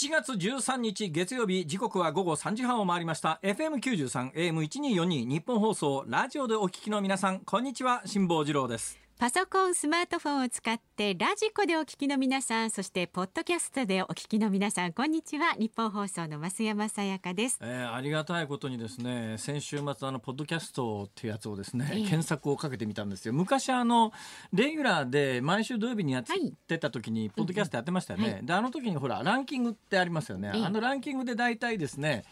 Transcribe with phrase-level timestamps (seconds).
[0.00, 3.40] 7月13日月曜日時刻は午後3時半を回りました。
[3.42, 8.02] FM93 AM1242 日本放送ラジオでお聞きの皆さんこんにちは。
[8.04, 9.07] 辛坊治郎です。
[9.18, 15.54] パソコンスマートフォンを使ってラジコでお聞きの皆さんそしてポッドキャストでお聞きの皆さんこんにちは。
[15.58, 22.00] 日本放送の増山さやかです、えー、ありがたいことにですね先週末あのポッドキャストっていうやつをですね、ええ。
[22.02, 23.34] 検索をかけてみたんですよ。
[23.34, 24.12] 昔あの
[24.52, 26.22] レギュラーで毎週土曜日にやっ
[26.68, 30.64] てた時にポッドキャストやってましたよね、うんうんであの時にほらランキングってありますよね、ええ。
[30.64, 32.22] あのランキングで大体ですね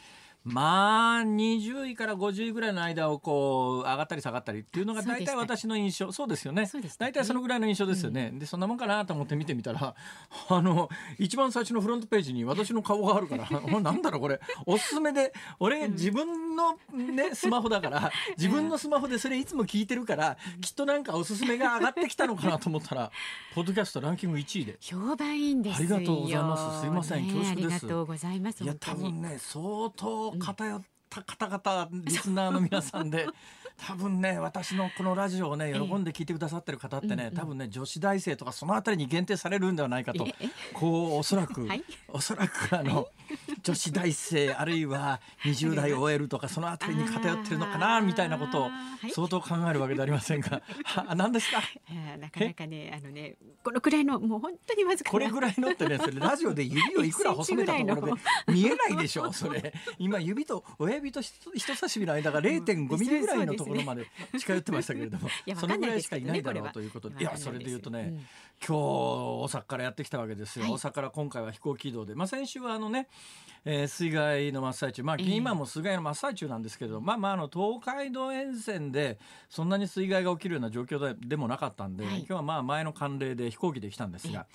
[0.46, 6.12] まあ20位から50位ぐらいの間をこう上がったり下がったりっていうのが大体私の印象。
[6.12, 6.70] そうですよね。
[6.98, 9.94] 大体そのぐらいの印象ですよね、でそんなもんかなと思って見てみたら
[10.48, 14.40] あの一番最初のフロントページに私の顔があるから おなんだろうこれ。
[14.66, 23.10] おすすめで俺自分のね スマホだから自分のスマホでそれいつも聞いてるからきっとなんかおすすめが上がってきたのかなと思ったら
[23.52, 24.76] ポッドキャストランキング1位で。
[24.80, 25.96] 評判いいんですよ。
[25.96, 26.80] ありがとうございます。
[26.80, 27.26] すいません。
[27.26, 27.66] ね恐縮です。
[27.66, 33.26] ありがとうございますいや多分ね相当偏った方々リスナーの皆さんで
[33.76, 35.72] 多分ね 私のこのラジオをねええ。
[35.74, 40.26] 喜んで聞いてくださってる方ってね、多分ね女子大生とかそのあたりに限定されるんではないかと
[40.72, 41.84] こうおそらく、 はい。
[42.08, 43.08] おそらくあの
[43.66, 49.10] 女子大生あるいは20代 OL とかそのあたりに偏ってるのかなみたいなことをはい。
[49.10, 51.60] 相当考えるわけではありませんが、 は何ですか？
[51.90, 55.12] えーなかなかねあのねこのくらいのもう本当にわずかな。
[55.12, 59.74] これぐらいのってねそれラジオで指を いくら細めたところで見えないでしょそれ。
[59.98, 64.06] 今指と親指と人人差し指の間が0.5ミリぐらいのところまで
[64.38, 67.20] 近寄ってましたけれども そのぐらいしかいないだろうということで。
[67.20, 68.14] いやそれで言うとね、うん。
[68.16, 70.72] 今日大阪からやってきたわけですよ、はい。
[70.74, 73.08] 大阪から今回は飛行機移動で、まあ、先週はあのね、
[73.64, 75.36] えー水害の真っ最中、まあ、ええ。
[75.36, 79.18] 今も水害の真っ最中なんですけど、まあまああの東海道沿線で
[79.48, 82.18] そんなに水害が起きるような状況ででもなかったんで、はい。
[82.18, 84.46] 今日はまあ前の慣例で飛行機で来たんですが、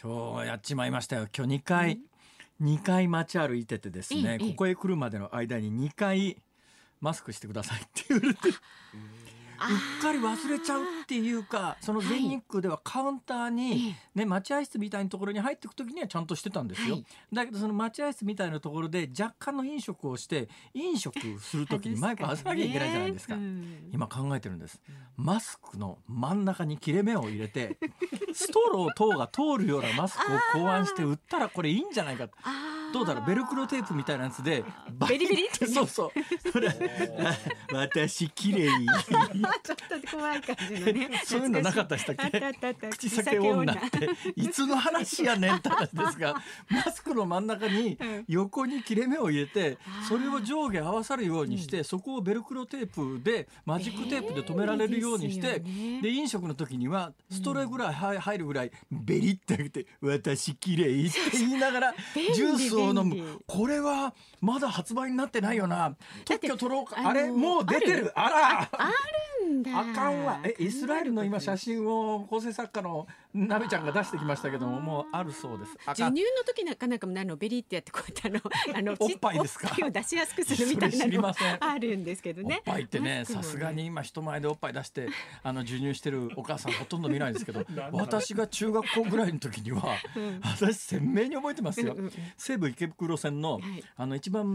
[0.00, 1.28] 今日やっちまいましたよ。
[1.36, 2.00] 今日2回、
[2.60, 6.36] 二回街歩いててですね、ええここへ来るまでの間に2回
[7.00, 8.48] マスクしてくださいって言われて。
[8.48, 8.52] う
[9.66, 17.06] っかり忘れちゃうっていうかその全日空ではカウンターに、ね、待合室みたいなところに入っていく時にはちゃんとしてたんですよ、はい。
[17.32, 23.34] だけどその待合室みたいなところで若干の飲食をして飲食する時にマイク外さなきゃいけないじゃないですか。
[23.34, 23.90] うん。
[23.92, 24.80] 今考えてるんです。
[25.16, 27.78] マスクの真ん中に切れ目を入れて
[28.32, 32.34] ストロー等が通るようなマスクを考案して売ったらこれいいんじゃないかと
[32.92, 34.64] どうだろうベルクロテープみたいなやつで
[35.08, 35.46] ベリベリ？
[35.48, 35.86] ってそう。
[35.86, 36.10] そう
[37.74, 38.68] 私綺麗
[39.62, 41.22] ちょっと怖い感じのね。
[41.24, 42.24] そういうのなかったでしたっけ？
[42.24, 43.72] あったあったあった口裂け女。
[43.72, 46.34] っていつの話やねんって話ですが
[46.68, 48.24] マスクの真ん中にうん。
[48.28, 61.94] 横に切れ目を入れてそれを上下合わさるようにしてそこをベルクロテープでマジックテープで留められるようにしてで飲食の時にはストレーぐらい入入るぐらいベリってあげて「私綺麗って言いながら
[62.34, 63.22] ジュースを飲便利。
[63.22, 65.94] むこれはまだ発売になってないよな。
[66.24, 66.96] 特許取ろうか。
[66.96, 68.12] あれもう出てる。
[68.14, 68.70] あら
[69.52, 70.40] んだあかんわ。
[70.44, 75.72] えイスラエルの今写真を構成作家のなべちゃんが出してきましたけどももうあるそうです。
[75.86, 78.40] 授乳の時なんかなんかのベリーってやってこうやって
[78.72, 79.74] あのあのおっぱいですか？
[79.86, 82.62] を出しやすくするみたいなのあるんですけどおっね。
[82.64, 85.08] ぱいってねさすがに今人前でおっぱい出して
[85.42, 90.40] あの授乳してるお母さんほとんど見ないですけど 私が中学校ぐらいの時にはうん。
[90.42, 91.92] 私鮮明に覚えてますよ。
[91.92, 92.12] うんうんうん。
[92.36, 93.62] 西武池袋線のはい。
[93.96, 94.46] あの一番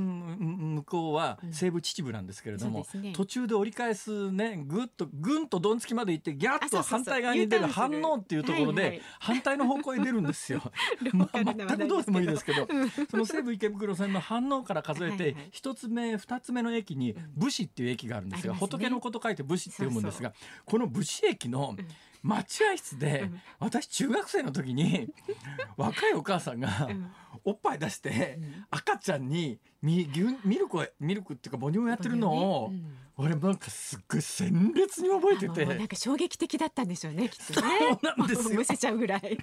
[0.76, 10.62] 向こうは西武秩父なんですけれども、途中で折り返すねぐっとぐんとどんつきまで行ってギャッと反対側に出る反応っていうところで、反対の方向へ出るんですよ。
[11.02, 12.68] ロまあ、全くどうでもいいですけど。
[13.10, 15.50] その西武池袋線の反応から数えてはいはい。
[15.52, 18.78] 一つ目二つ目の駅に武士っていう駅があるんですよ、ありますね。
[18.78, 20.34] 仏のこと書いて武士って読むんですが
[20.66, 21.76] この武士駅の
[22.24, 23.30] 待合室で
[23.60, 25.10] 私中学生の時に
[25.78, 27.12] 若いお母さんがうん。
[27.44, 28.66] おっぱい出してうん。
[28.72, 32.32] 赤ちゃんにミルクをミルクっていうか母乳をやってるの
[32.64, 37.68] をうん俺なんかすっごい鮮烈に覚えてもうなんてか衝撃的だったんでしょうねきっとね。
[37.80, 38.56] そうなんですよ。
[38.56, 39.38] むせちゃうぐらい。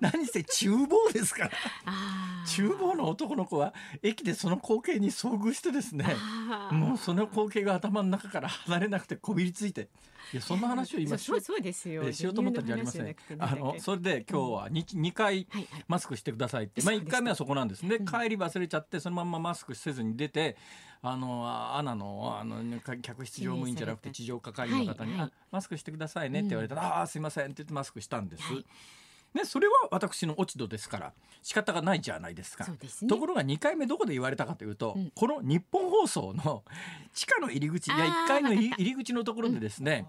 [0.00, 1.50] 何せ厨房ですから。
[2.44, 6.16] 厨房の男の子は駅でその光景に遭遇してですね。
[6.72, 9.88] もうその光景が頭の中から離れなくてこびりついて
[10.32, 12.02] いやそんな話を今しそうそうそうですよ。
[12.04, 15.84] えーしようと思ったんじゃありません、あのそれで今日は 2, 二回はいはい。
[15.88, 17.08] マスクしてくださいって、まあ、そうです。
[17.08, 18.06] 1回目はそこなんですね、うん。
[18.06, 20.56] 帰り忘れちゃってそのまんまマスクせずに出て
[21.02, 25.28] あのあアナのあのか客室乗務員じゃなくて地上係の方に、はいはい。
[25.28, 28.66] あマスクしてくださいねって言われたら、ああすいませんって言ってマスクしたんです、はい
[29.34, 31.12] ね、それは私の落ち度ですから
[31.42, 32.66] 仕方がないじゃないですか。
[32.66, 32.78] ね。
[33.08, 35.12] ところが2回目どこで言われたかというと、うん。
[35.14, 36.62] この日本放送の
[37.14, 38.24] 地下の入り口いやあー。
[38.24, 40.06] 1階の入り口のところでですね、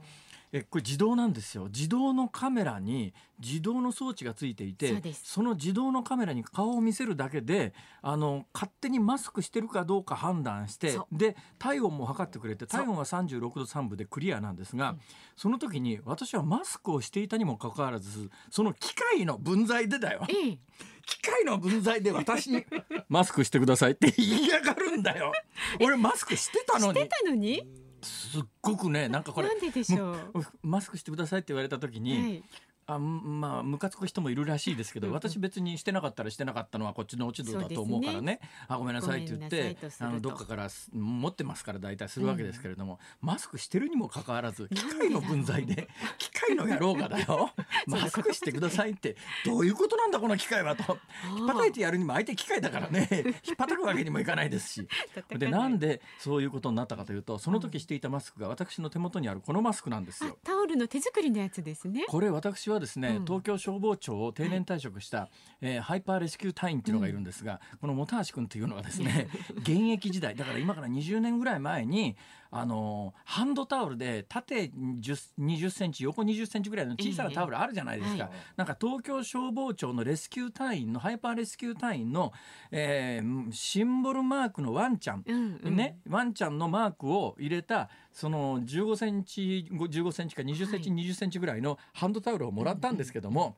[0.55, 1.65] えこれ自動なんですよ。
[1.65, 7.73] 自動のカメラに自動の装置がついていてその自動のカメラに顔を見せるだけで
[8.03, 14.99] あの勝手にマスクしてるかどうか判断してそで体温も測ってくれて体温は36度3分でクリアなんですが、うん。
[15.35, 20.21] その時に私はマスクをしていたにもかかわらずその機械の分際でだよ。
[20.29, 20.59] ええ。
[21.05, 22.63] 機械の分際で私に
[23.09, 25.33] マスクしてくださいって言いやがるんだよ。
[25.81, 26.99] 俺マスクしてたのに。
[26.99, 27.82] してたのに？
[28.03, 30.37] すっごくねなんかこれなんででしょう？
[30.37, 32.43] もマスクしてくださいって言われた時に、はい
[32.85, 35.17] あんまあムカつく人もいるらしいですけど、うんうん。
[35.17, 38.39] 私別にしてなかったらしてなかったのはこっちの落ち度だと思うからね。
[38.67, 45.87] あごめんなさいって言ってあのどっかからす持ってますから大体するわけですけれども、マスクしてるにもかかわらず機械の分際で
[46.17, 47.51] 機械の野郎がだよ。
[47.87, 49.15] マスクしてくださいって
[49.45, 50.97] どういうことなんだこの機械はと。
[51.37, 53.07] 引っ叩いてやるにも相手機械だからね。
[53.45, 54.87] 引っ叩くわけにもいかないですし。
[55.29, 60.37] でなんでそういうことになったかというとその時していたマスクが私の手元にあるこのマスクなんですあよ。
[60.43, 62.05] タオルの手作りのやつですね。
[62.07, 63.25] これ私はですね、うん。
[63.25, 65.29] 東京消防庁を定年退職した、
[65.61, 69.27] えーハイパーレスキュー隊員っていうのがいるんですが、この本橋君というのがですね
[69.57, 72.15] 現役時代だから今から20年ぐらい前に
[72.55, 82.31] あのーハンドタオルで縦10 20センチ横20センチぐらいの小さなタオルあるじゃないですか、なんか東京消防庁のレスキュー隊員のハイパーレスキュー隊員の、
[82.71, 85.75] えーシンボルマークのワンちゃんうんうん。
[85.75, 90.99] ね、ワンちゃんのマークを入れたその15センチ15センチか20センチ、はい。
[90.99, 93.57] 20センチぐらいのハンドタオルをもらったんですけども、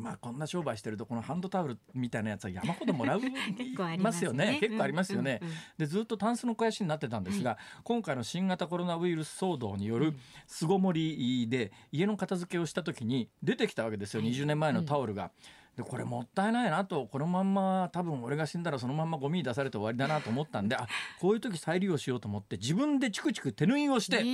[0.00, 3.20] まあこんな商売してるとこのハンドタオルみたいなやつは山ほどもらう
[3.76, 4.58] まますすよね。
[4.60, 5.40] 結構ありますよね。
[5.76, 10.14] でずっとタンスの肥やしになってたんですが、今回の新型コロナウイルス騒動による
[10.46, 14.32] 巣ごもりで家の片付けをした時に出てきたわけですよ、はい。
[14.32, 15.30] 20年前のタオルが。
[15.76, 17.06] でこれもったいないなと。
[17.06, 20.86] このまんま多分俺が死んだらそのまんまゴミに出されて終わりだなと思ったんであ
[21.20, 24.24] こういう時再利用しようと思って自分でチクチク手縫いをして、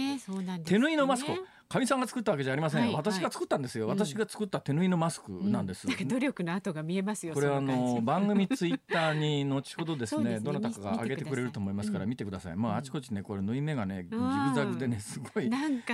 [0.65, 1.37] 手縫いのマスクを
[1.69, 5.87] かみさんが作ったわけじゃありませんよ、はい私が作ったんですよ、はい私が作った手縫いのマスクなんです。
[5.87, 10.41] うなんか努力の跡が見えますよこれあその 番組ツイッターに後ほどですねね。
[10.41, 12.57] どなたかが上げてくれると思いますから見見てください。
[12.57, 14.49] まああちこちねこれ縫い目がねジうん。
[14.49, 15.51] グザグでねすごい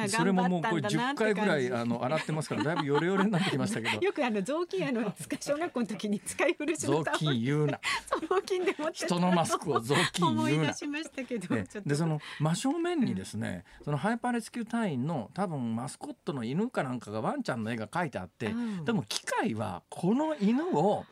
[0.08, 3.98] それももうこれ10頑張ったんだなって回ぐらいあの洗ってますからだいぶヨレヨレになってきましたけど。
[4.00, 10.72] よくあの雑巾あの小学校の時に使い古しの 雑巾言うな雑巾で持ってた人のマスクを雑巾思い言うな。
[10.72, 18.84] 出しましたけど、でその真正面にですね、そのハイパーレスキュー隊員の多分マスコットの犬かなんかがワンちゃんの絵が描いてあって、うん。
[18.84, 21.04] でも機械はこの犬を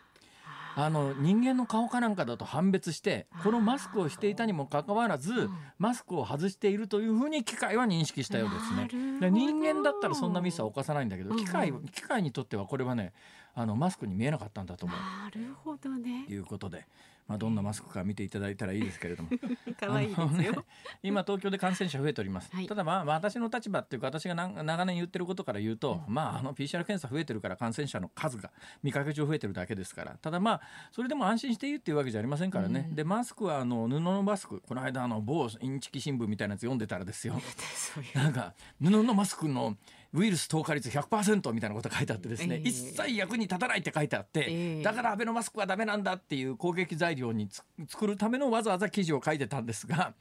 [0.77, 5.51] あの人間の顔かなんかだと判別してこのマスクをしていたにもかかわらずん。
[5.79, 9.31] マスクを外しているというふうに機械は認識したようですね。
[9.31, 13.13] 人間だったらそんなミスは犯さないんだけど機械機械にとってはこれはね
[13.55, 14.99] あのマスクに見えなかったんだと思う。
[14.99, 16.25] なるほどね。
[16.27, 16.87] ということで、
[17.31, 19.29] まあ、どんなマスクか見ていただいたらいいですけれども。
[19.79, 20.65] 可愛いですあのねよ、
[21.01, 22.67] 今東京で感染者増えております、はい。
[22.67, 28.51] ただまあ私の立場っていうか私が長長年言ってることから言うと、まああの PCR 検査増えてるから感染者の数が
[28.83, 30.17] 見かけ上増えてるだけですから。
[30.21, 30.61] ただまあ
[30.91, 32.97] それでも安心していいっていうわけじゃありませんからね、うん。
[32.97, 37.41] でマスクはあの布のマスクこの間あの某インチキ新聞みたいなやつ読んでたらですよ。
[38.13, 39.77] なんか布のマスクの
[40.13, 42.69] ウイルス透過率100%みたいなこと書いてあってですね、ええ。
[42.69, 44.83] 一切役に立たないって書いてあって、ええ。
[44.83, 50.15] だからアベノマスクはダメなんだっていう攻撃材料につ作るためのわざわざ記事を書いてたんですが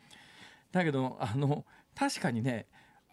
[0.71, 1.65] だけどあの
[1.95, 2.67] 確かにね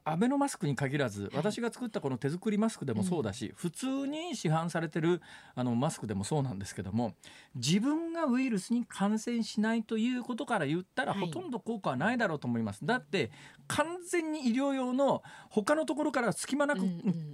[0.08, 5.20] アベノマスクに限らず私が作ったこの手作りマスクでもそうだし、普通に市販されてる
[5.56, 7.14] あのマスクでもそうなんですけども
[7.56, 11.22] 自分がウイルスに感染しないということから言ったら、はい。
[11.22, 12.86] ほとんど効果はないだろうと思います。
[12.86, 13.32] だって
[13.66, 16.80] 完全に医療用の他のところから隙間なく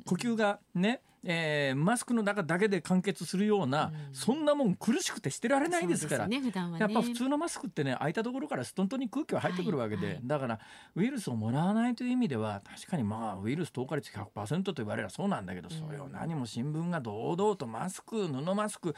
[0.06, 6.26] 呼吸がねえーマスクの中だけで完結するような、そんなもん苦しくてしてられないですから。
[6.26, 10.58] ねねやっぱ普通のマスクってね開いたところからストントンに空気は入ってくるわけで、はいはいだから
[10.94, 18.94] ウイルスをもらわないという意味では確かにまあウイルス透過率100%と言われればそうなんだけど、それを何も新聞が堂々とマスク布マスク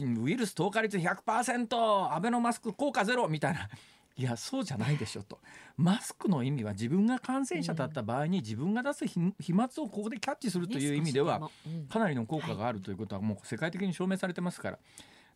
[0.00, 3.68] ウイルス透過率100%アベノマスク効果ゼロみたいな。
[4.16, 5.38] いやそうじゃないでしょと。
[5.76, 11.50] マスクの意味は自分が感染者だった場合に自分が出す飛飛沫をここでキャッチするという意味では
[11.88, 14.78] かなりの効果があるということはもう世界的に証明されてますから。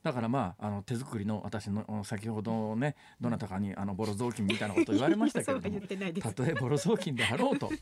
[0.03, 5.81] だからまああの手作りの私の先ほどねどなたかにあのボロ雑巾みたいなことを言われましたけれども
[6.23, 7.79] たとえボロ雑巾であろうと、 ね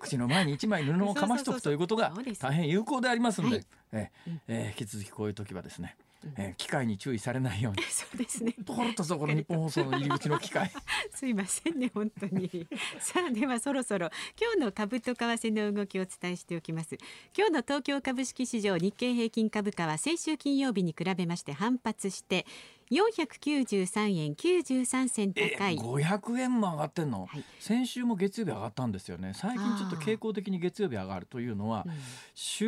[0.00, 3.66] 口の前に一枚布をかましておくということが大変有効でありますので、はい。
[3.92, 4.10] え
[4.46, 5.96] えー引き続きこういう時はですね、
[6.36, 7.82] えー機械に注意されないように。
[7.88, 8.52] そうですね。
[8.64, 10.70] ところとそころ日本放送の入り口の機械。
[11.14, 12.66] すいませんね本当に。
[13.00, 14.10] さあではそろそろ
[14.40, 16.98] 今日の株と為替の動きをお伝えしておきます。
[17.36, 22.46] 今日の東京株式市場日経平均株価は先週金曜日に比べまして反発して
[22.90, 25.78] 493円93銭え高い。
[25.78, 27.44] 500円も上がってんの、はい。
[27.60, 29.32] 先週も月曜日上がったんですよね。
[29.34, 31.92] 最近ちょっと傾向的に月曜日上がるというのは、うん。
[32.34, 32.66] 週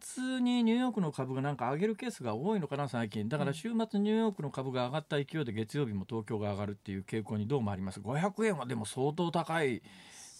[0.00, 3.28] 末にニューヨークの株がなんか上げるケースが多いのかな最近。
[3.28, 8.00] だから週末ニューヨークの株が上がった勢いで月曜日も東京が上がるっていう傾向にどうもあります。
[8.00, 9.82] 500円はでも相当高い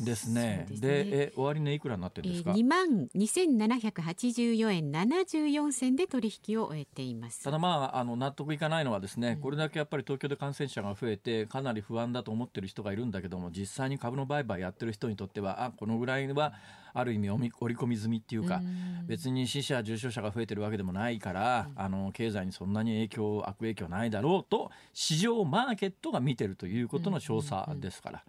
[0.00, 0.66] ですね。
[0.68, 0.88] ですね。
[0.88, 7.42] でえ終値いくらになってるんですか、2万2784円74銭で取引を終えています。
[7.42, 16.54] ただまああの納得いかないのはですね、これだけやっぱり東京で感染者が増えてかなり不安だと思ってる人がいるんだけども実際に株の売買やってる人にとってはあこのぐらいは
[16.94, 18.60] ある意味おみ織り込み済みっていうか
[19.06, 28.24] 別に死者重症者が増えてるわけでもないから、あの経済にそんなに影響悪影響ないだろうと市場マーケットが見てるということの証左ですから。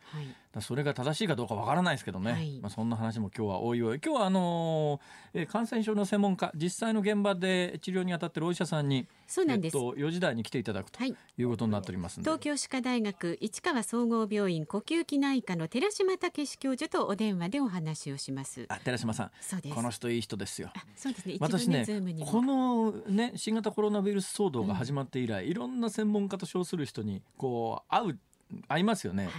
[0.62, 2.60] それが正しいかどうかわからないですけどね、はい。
[2.60, 9.78] まあ、そんな話も今日はおいおい今日はあのーえー感染症の専門家実際の現場で治療に当たってるお医者さんにそうなんです。
[9.78, 11.16] えっと、4時台に来ていただくとはい。
[11.38, 19.32] いうことになっておりますんで、東京歯科大学市川総合病院呼吸器内科の寺島武史教授とお電話でお話をしますあ寺島さん。
[19.42, 19.76] そうです。
[19.76, 20.72] この人いい人ですよ。
[20.76, 21.38] あそうですね。
[21.40, 21.86] 私ね
[22.26, 28.20] このね新型コロナウイルス騒動が始まって以来、いろんな専門家と称する人にこう会う
[28.68, 29.34] 会いますよね、はい。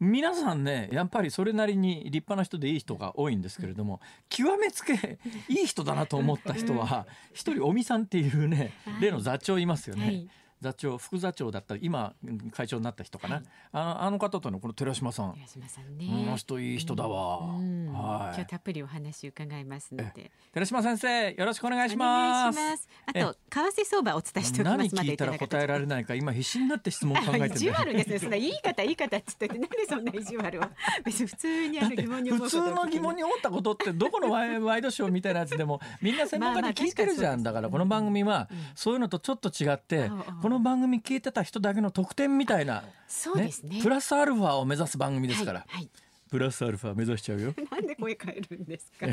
[0.00, 5.18] 皆さんねやっぱりそれなりに立派な人でいい人が多いんですけれども極めつけ
[5.48, 9.02] いい人だなと思った人は一人尾身さんっていうねはい。
[9.02, 10.04] 例の座長いますよね。
[10.04, 10.28] はい
[10.60, 13.44] 座長副座長だった今うん会長になった人かな、はい。
[13.72, 16.26] あのあの方とのこの寺島さん、寺島さんこね。
[16.26, 17.92] の人いい人だわ、うん。
[17.92, 18.34] はい。
[18.34, 20.30] 今日たっぷりお話伺いますので。
[20.52, 22.88] 寺島先生よろしくお願いしお願ますいします。
[23.06, 28.18] あと為替相場お伝えしておきま何すまで聞いたら答えられないか今必死になって質問考えて意地る悪ですね。
[28.18, 30.70] そんな言い方言い方って言ってなんでそんな意地悪は。
[31.04, 37.42] 別に普通にあの疑問に思う普通の疑問に思ったことってどこのワイ ワイドショーみたいなやつでもみんな専門家に聞いてるじゃん。
[37.42, 43.80] だからこの番組はそういうのとちょっと違ってああこの番組聞いてた人だけの特典みたいな、そうですね。
[43.82, 45.88] プラスアルファを目指す番組ですから、はい。
[46.30, 49.06] プラスアルファ目指しちゃうよはい、 なんで声変えるんですか。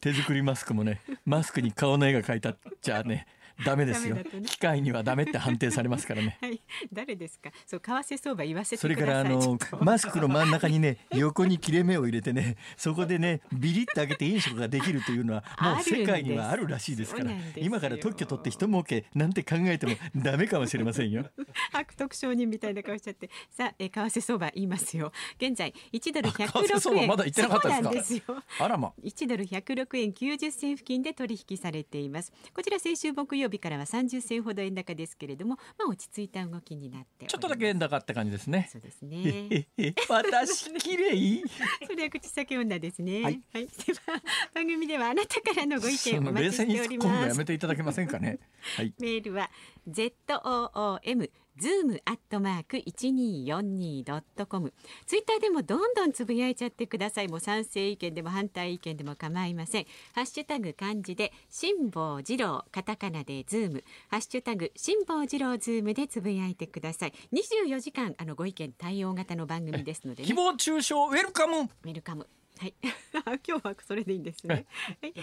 [0.00, 3.28] 手作りマスクもねマスクに顔の絵が描いたっちゃね
[3.64, 6.60] ダメですよね機械にはダメって判定されますからね はい。
[6.92, 7.50] 誰ですか？
[7.66, 9.24] そう為替相場言わせてそれください。
[9.24, 21.26] からあのマスクの真ん中にね横に切れ目を入れてねそこでねビリッと開けて飲食ができるというのは もう世界にはあるらしいですから今から特許取って人儲けなんて考えてもダメかもしれませんよ。
[21.72, 23.30] 悪徳商人みたいな顔しちゃって。
[23.50, 25.12] さあ、え為替相場言いますよ。
[25.40, 27.08] 現在一ドル百為替相六円。
[27.08, 28.44] 場まだ言ってなかったですか？
[28.60, 38.68] あらま1ドル106円90銭付近で取引されていますこちら先週木曜日からは30銭ほど円高ですけれどもまあ落ち着いた動きになってちょっとだけ円高って感じですね。
[38.70, 39.66] そうですね。
[40.08, 41.42] 私綺麗。
[41.86, 43.22] それは口先女ですね。
[43.22, 44.22] はい、では
[44.54, 47.08] 番組ではあなたからのご意見そお待ちしております。
[47.08, 48.38] 突っ込むのやめていただけませんかね。
[48.76, 48.94] はい。
[48.98, 49.50] メールは
[49.86, 51.30] z o o m
[51.60, 54.72] zoom アットマーク一二四二ドットコム。
[55.06, 57.28] ツイッターでもどんどんつぶやいちゃってください。
[57.28, 59.86] もう賛成意見でも反対意見でも構いません。
[60.14, 67.12] ハッシュタグ漢字で辛坊治郎カタカナでズームハッシュタグ辛坊治郎ズームでつぶやいてください。
[67.30, 72.26] 二十四時間あのご意見対応型の番組ですので、ね、誹謗中傷ウェルカムウェルカム。
[72.58, 72.74] はい。
[73.46, 74.66] 今日はそれでいいんですね。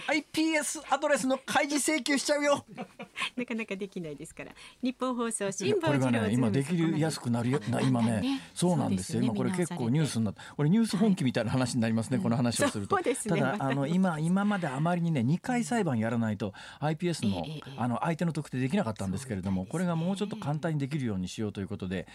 [0.06, 0.24] はい。
[0.32, 2.64] iPS アドレスの開示請求しちゃうよ。
[3.36, 4.52] なかなかできないですから。
[4.82, 9.22] 日本放送辛坊これが治郎ね今できるやすくなるよな今ねそうなんですよ。
[9.22, 12.96] 今これ結構ニュースになってこれニュース本気みたいな話になりますねこの話をすると。
[12.96, 13.02] ね。
[13.26, 17.74] まただあの今今まであまりにね2回裁判やらないと iPS のええええ。
[17.78, 22.06] あの相手の特定できなかったんですけれどもこれがもうちょっと簡単にできるようにしようということで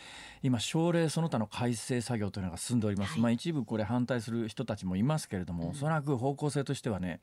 [0.43, 3.19] 今省令その他の改正作業というのが進んでおります。
[3.19, 7.19] まあ一部これ反対する人たちもいますけれどもおそらく方向性としてはね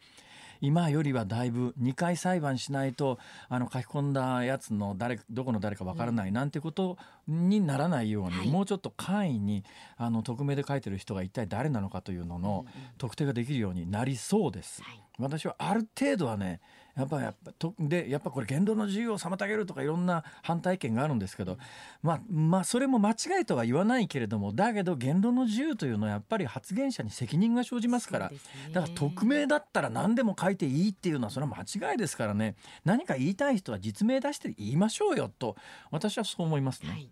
[0.61, 6.97] 今よりはだいぶ2回裁判しないとあの書き込んだやつの誰どこの誰かわからないなんてこと
[7.29, 8.49] にならないように、はい。
[8.49, 9.65] もうちょっと簡易に
[9.97, 12.65] あの匿名で書いてる人が一体誰なのかというのの
[12.99, 14.83] 特定ができるようになりそうです。
[14.83, 15.01] はい。
[15.19, 16.61] 私はある程度はね
[16.97, 21.59] やっぱやっぱとでやっぱこれ言論の自由を妨げるとかいろんな反対意見があるんですけど、
[22.03, 28.37] まあまあそれも間違いとは言わないけれどもだけど言論の自由というのはやっぱり発言者に責任が生じますからね
[28.73, 35.57] だから匿名だったら何でも書いていいっていうのはそれは間違いですからね何か言いたい人は実名出して言いましょうよと
[35.91, 36.91] 私はそう思いますね。
[36.91, 37.11] はい。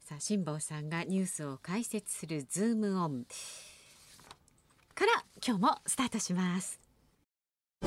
[0.00, 3.24] さあ辛坊さんがニュースを解説するズームオン
[4.94, 6.83] から今日もスタートします。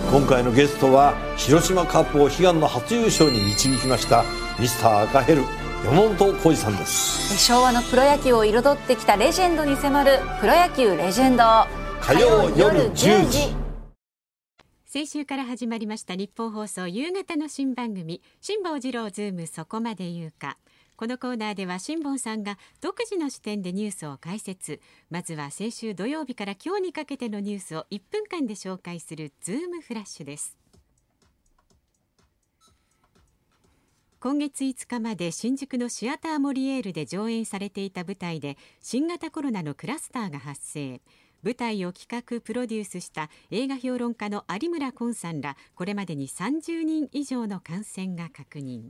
[0.06, 4.24] 今回のゲストは広島カップを悲願の初優勝に導きました
[4.58, 5.44] ミスター赤ヘル
[5.84, 7.38] 山本浩二さんです。
[7.46, 11.44] 昭和のプロ野球を彩ってきたレジェンドに迫る「プロ野球レジェンド」
[12.00, 13.68] 火曜夜10時。
[14.86, 20.58] 先週から始まりましたニッポン放送夕方の新番組辛坊治郎ズームそこまで言うか
[20.98, 24.82] このコーナーでは辛坊さんが独自の視点でニュースを解説。
[25.12, 30.58] まずは先週土曜日から今日にかけてのニュースを1分間で紹介するズームフラッシュです。
[34.20, 41.00] 今月5日まで新宿のシアターモリエールで上演されていた舞台で新型コロナのクラスターが発生。
[41.44, 48.90] 舞台を企画プロデュースした映画評論家の有村昆さんらこれまでに30人以上の感染が確認。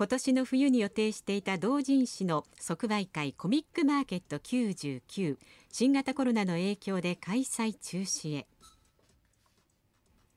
[0.00, 5.36] 今年の冬に予定していた同人誌の即売会コミックマーケット99
[5.70, 8.46] 新型コロナの影響で開催中止へ。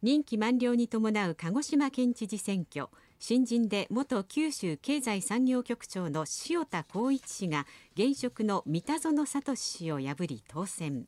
[0.02, 2.90] 任期満了に伴う鹿児島県知事選挙
[3.20, 7.66] 新人で元九州経済産業局長の塩田光一氏が
[7.96, 11.06] 現職の三田園聡氏を破り当選。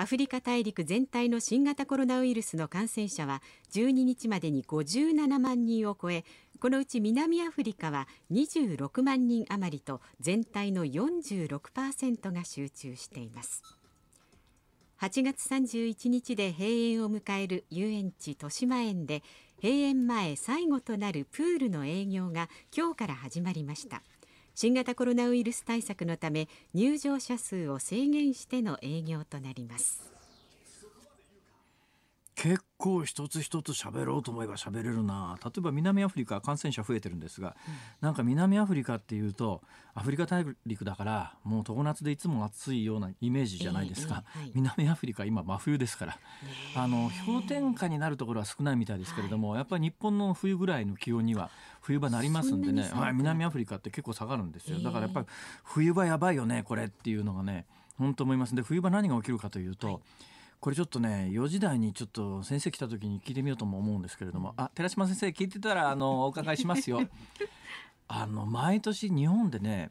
[0.00, 6.24] アフリカ大陸全体の新型コロナウイルスの感染者は12日までに57万人を超え
[6.60, 13.64] このうち南アフリカは26万人余りと全体の46%が集中しています。
[15.00, 19.24] 8月31日で閉園を迎える遊園地豊島園で
[19.60, 24.04] 閉園前最後となるプールの営業が今日から始まりました。
[24.60, 30.17] 新型コロナウイルス対策のため入場者数を制限しての営業となります。
[32.38, 35.36] 結構一つ一つ喋ろうと思えば喋れるな。
[35.44, 37.56] 例えば南アフリカ感染者増えてるんですが、
[38.00, 39.60] なんか南アフリカっていうと
[39.92, 44.52] アフリカ大陸だからもう常夏でいつも暑いようなイメージじゃないですか、ええええはい。
[44.54, 46.18] 南アフリカ今真冬ですから、
[46.76, 52.88] あの氷点下になるところは少ないみたいですけれども、やっぱり日本の冬ぐらいの気温には冬場なりますんでね。
[52.94, 54.76] はい、南アフリカって結構下がるんですよ。
[54.76, 55.26] ええだからやっぱり
[55.64, 58.54] 冬場やばいよねこれっていうのがね本当思います。
[58.54, 60.02] で冬場何が起きるかというと、
[60.60, 67.00] これちょっとね4時台にちょっと先生来た時に聞いてみようとも思うんですけれども、あ寺島先生聞いてたらあのお伺いしますよ。
[68.08, 69.90] あの毎年日本でね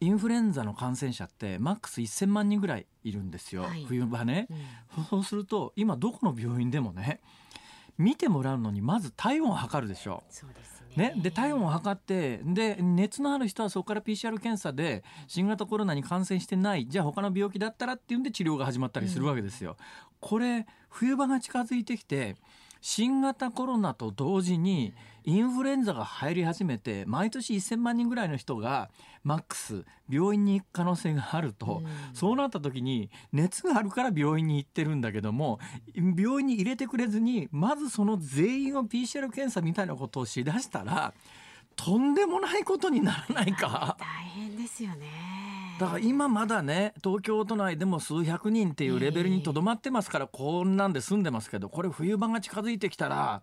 [0.00, 3.84] インフルエンザの感染者ってマックス1000万人ぐらいいるんですよ、はい。
[3.84, 4.48] 冬場ね、
[4.96, 5.04] うん。
[5.04, 7.20] そうすると今どこの病院でもね
[7.98, 10.22] 見てもらうのにまず体温を測るでしょ。
[10.30, 19.76] そうですね、で体温を測ってで熱のある人はそこから PCR 検査で新型コロナに感染してないじゃあ他の病気だったらっていうんで治療が始まったりするわけですよ。
[20.18, 22.36] これ冬場が近づいてきて
[22.80, 28.90] 新型コロナと同時にインフルエンザが入り始めて毎年1000万人ぐらいの人が
[29.22, 31.82] マックス病院に行く可能性があると、
[32.14, 35.60] そうなった時に熱があるから病院に行ってるんだけども
[35.94, 41.12] 病院に入れてくれずにまずその全員を PCR 検査みたいなことをしだしたら
[41.76, 43.96] とんでもないことにならないか。
[43.98, 53.40] 大変ですよねだから今まだね東京都内でも数百人っていうレベルにとどまってますからこんなんで済んでますけどこれ冬場が近づいてきたら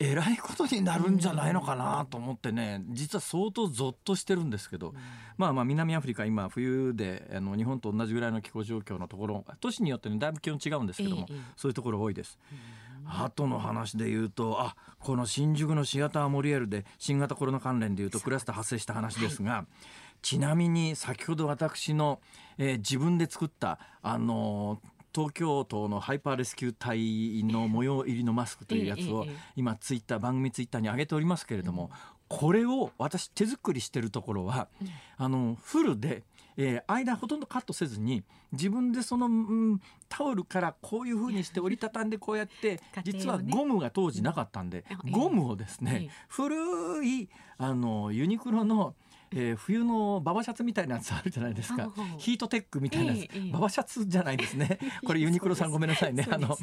[0.00, 4.94] えらいことになるんじゃないのかなと思ってね実は相当ゾッとしてるんですけど、
[5.38, 12.36] まあまあ南アフリカ今冬であの日本と同じぐらいの気候状況のところ都市によってねだいぶ気温違うんですけども、そういうところ多いです。
[13.06, 19.66] あとの話で言うとあこの新宿のシアターモリエールで新型コロナ関連で言うとクラスター発生した話ですが、
[20.24, 22.18] ちなみに先ほど私の、
[22.56, 31.92] えー自分で作ったあのー東京都のハイパーレスキュー隊の模様入りのマスクというやつを今ツイッター番組ツイッターに上げておりますけれども、
[32.26, 34.66] これを私手作りしてるところは、
[35.16, 36.24] あのフルで、
[36.56, 48.94] えー間ほとんどカットせずに自分でその、うんタオルからこういうふうにして折りたたんでこうやって、家実はゴムが当時なかったんで、ゴムをですえねえ、古いあのユニクロの
[49.36, 51.92] えー冬のババシャツみたいなやつあるじゃないですか。
[52.18, 54.78] ヒートテックみたいなやつ、ババシャツじゃないですね。
[55.04, 56.26] これユニクロさんごめんなさいね。
[56.30, 56.56] あの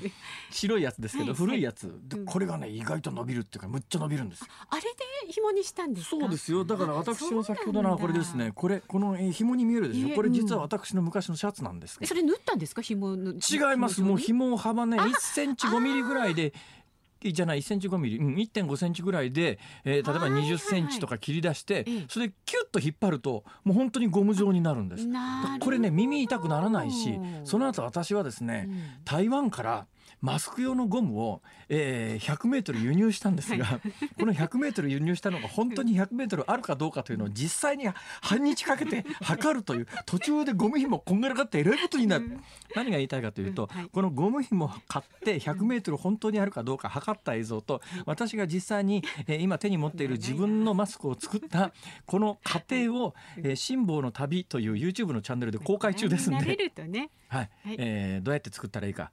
[0.50, 2.00] 白いやつですけど、はい古いやつ。
[2.26, 4.88] これがね意外と伸びるっていうかむっちゃ伸びるんですあれで
[5.34, 6.18] 紐にしたんですか？
[6.22, 6.64] そうですよ。
[6.66, 8.48] だから私の先ほどのはこれですね。
[8.48, 10.16] そこれこのえー紐に見えるでしょ？
[10.16, 12.10] これ実は私の昔のシャツなんですけど。
[12.10, 12.82] それ縫ったんですか？
[12.82, 14.02] 紐の違います。
[14.02, 16.54] もう紐幅ね1センチ5ミリぐらいで
[17.34, 20.52] じゃない1センチ5ミリ、うん、1.5センチぐらいで、えー例えばはいはいはい。
[20.52, 22.06] 20センチとか切り出して、ええ。
[22.10, 25.08] それでキュッと引っ張るともう本当にゴム状になるんです。
[25.60, 28.82] これね耳痛くならないしその後私はですね、うん。
[29.06, 29.88] 台湾から
[30.22, 33.80] マスク用のゴムを、えー、100メートル輸入したんですが、
[34.20, 37.88] この100メートル輸入したのが本当に100メートルあるかどうかというのを実際に
[38.22, 42.38] 半日かけて測るという途中でゴム紐こんがらがってえらいことになる。
[42.76, 43.80] 何が言いたいかというと、うん。
[43.80, 43.90] はい。
[43.92, 51.72] このゴム紐を買って100メートル本当にあるかどうか測った映像と私が実際に、えー今手に持っている自分のマスクを作った
[52.06, 57.50] この過程を「えー辛抱の旅」という YouTube のチャンネルで公開中ですん慣れで、るとね、はい。
[57.64, 57.76] はい。
[57.80, 59.12] えーどうやって作ったらいいか、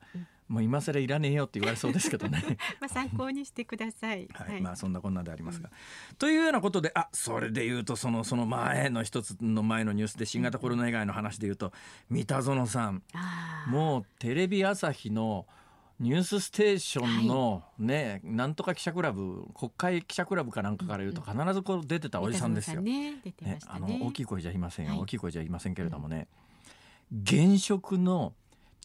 [0.49, 2.43] もう今更いらねえよって言われそうですけどね。
[2.81, 4.29] まあ参考にしてください。
[4.33, 5.71] はい、まあそんなこんなでありますが。
[6.19, 11.73] というようなことであそれで言うとそのその前の一つの前のニュースで新型コロナ以外の話で言うと
[12.09, 13.03] 三田園さん
[13.69, 15.47] もうテレビ朝日の
[16.01, 22.81] ニュースステーションのね、なんとか記者クラブ国会記者クラブかなんかから言うと必ずこう出てたおじさんですよ。
[22.81, 23.81] ね出てまねあ。
[23.81, 26.29] の大きい声じゃいませんよ、はい大きい声じゃいませんけれどもね、
[27.11, 28.33] 現職の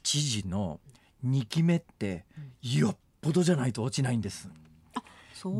[0.01, 0.79] 知事の
[1.25, 2.25] 2期目って
[2.61, 4.49] よっぽどじゃないと落ちないんです。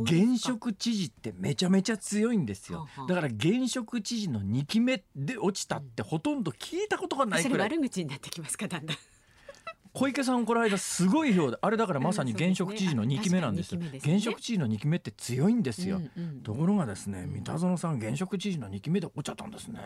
[0.03, 2.87] 現職知事ってめちゃめちゃ強いんですよ。
[3.07, 7.69] だから現職知事の2期目で落ちたってほとんど聞いたことがないくらい。
[7.69, 8.97] 悪口になってきますかだんだん。
[9.93, 16.01] 小池さんこの間すごい票であれだからまさに現職知事の2期目なんです現職知事の2期目って強いんですよ、
[16.43, 19.79] ところがですね三田園さん現職知事の2期目で起こっちゃったんですね。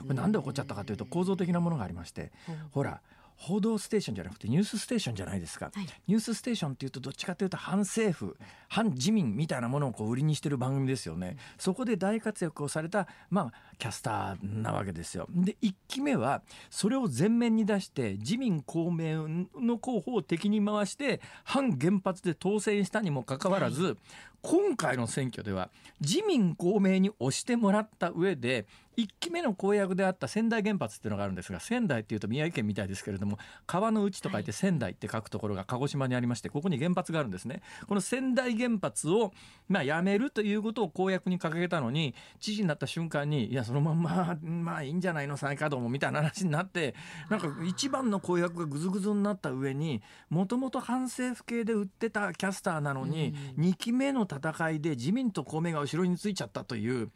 [0.00, 2.30] これなんで起こっちゃったかというと構造的なものがありまして。
[2.72, 3.00] ほら
[3.36, 5.86] 報道ステーションじゃなくてニュースステーションじゃないですか、はい。
[6.06, 8.36] ニュースステーションっていうとどっちかというと反政府
[8.68, 15.26] 反自民みたいなものをこう売りにしてる番組ですよね、そこで大活躍をされたまあキャスターなわけですよ。
[15.30, 23.96] で1期目はそれを前面に出して自民公明の候補を敵に回して反原発で当選したにもかかわらず、
[24.44, 25.70] 今回の選挙では
[26.02, 28.66] 自民公明に押してもらった上で
[28.98, 37.62] 1期目の公約であった仙台原発っていうのがあるんですが仙台っていうと宮城県みたいですけれども川の内と書いて仙台って書くところが鹿児島にありましてここに原発があるんですね。
[37.88, 39.32] この仙台原発を
[39.66, 46.94] まあやめるということを公約に掲げたのに知事になった瞬間にいやそのまんままあいいんじゃないの再稼働もみたいな話になって
[47.30, 57.10] なんか一番の公約がぐずぐずになった上にもともと反政府系で売ってたキャスターなのに2期目の戦いで自民と公明が後ろについちゃったという。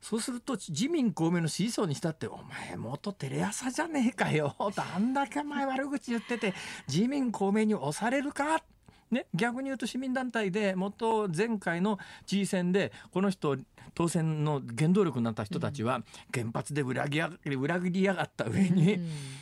[0.00, 6.54] そうすると自民公明の支持層にしたってお前元テレ朝じゃねえかよあんだけ前悪口言ってて
[6.86, 8.62] 自民公明に押されるか
[9.10, 13.56] ね、逆に言うと市民団体で元前回の知事選でこの人
[13.94, 19.00] 当選の原動力になった人たちは原発で裏切や裏切りやがった上に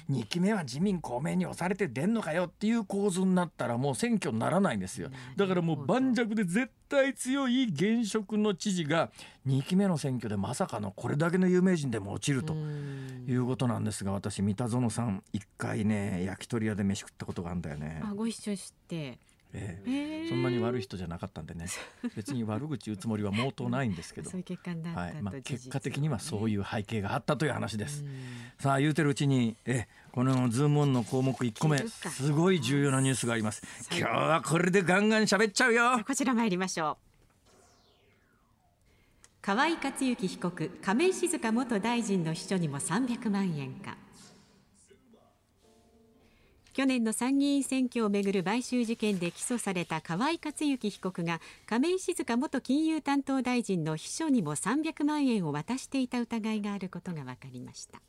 [0.09, 5.11] 2期目は自民公明に押されて出んのかよっていう構図になったらもう選挙にならないんですよ。
[5.37, 9.11] だからもう盤石で絶対強い現職の知事が
[9.47, 18.01] 2期目の選挙でまさかのこれだけの有名人でも落ちるということなんですが私三田園さん一回ね焼き鳥屋で飯食ったことがあるんだよね。
[18.05, 19.19] あご一緒して。
[19.57, 20.29] ええ。
[20.29, 21.67] そんなに悪い人じゃなかったんでね。
[22.17, 24.31] 別に悪口言うつもりは毛頭ないんですけど。
[25.23, 28.03] まあ、結果的にはそういう背景があったという話です。
[28.03, 28.11] うん。
[28.59, 33.63] さあ言うてるうちにえこのズームオンの項目1個目すごい重要なニュースがあります。
[33.91, 36.03] 今日はこれでガンガン喋っちゃうよ。
[36.07, 37.07] こちら参りましょう。
[39.43, 43.97] 河井克行被告亀井静香元大臣の秘書にも300万円か
[46.77, 58.03] 去年の参議院選挙をめぐる買収事件で起訴された河井克行被告が亀井静香元金融担当大臣の秘書にも300万円を渡していた疑いがあることが分かりました。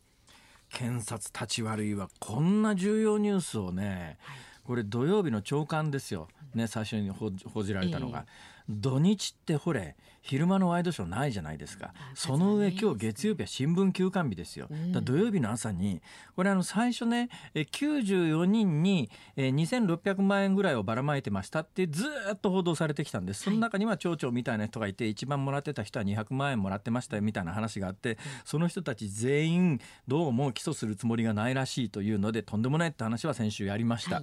[0.68, 4.18] 検察立ち悪いはこんな重要ニュースをね、
[4.66, 8.26] これ土曜日の朝刊ですよ、ね、最初に報じ報じられたのが、
[8.68, 9.96] 土日ってほれ
[10.28, 11.94] 昼間のワイドショーないじゃないですか。
[12.14, 14.68] その上今日月曜日は新聞休刊日ですよ、
[15.02, 16.02] 土曜日の朝に
[16.36, 23.44] これあの最初ねえ94人にえー2600万円ぐらいをばらまいてましたってずーっと報道されてきたんです。
[23.44, 34.22] その中には町長みたいな人がいて一番もらってた人は200万円もらってましたよみたいな話があってその人たち全員どうも起訴するつもりがないらしいというのでとんでもないって話は先週やりました。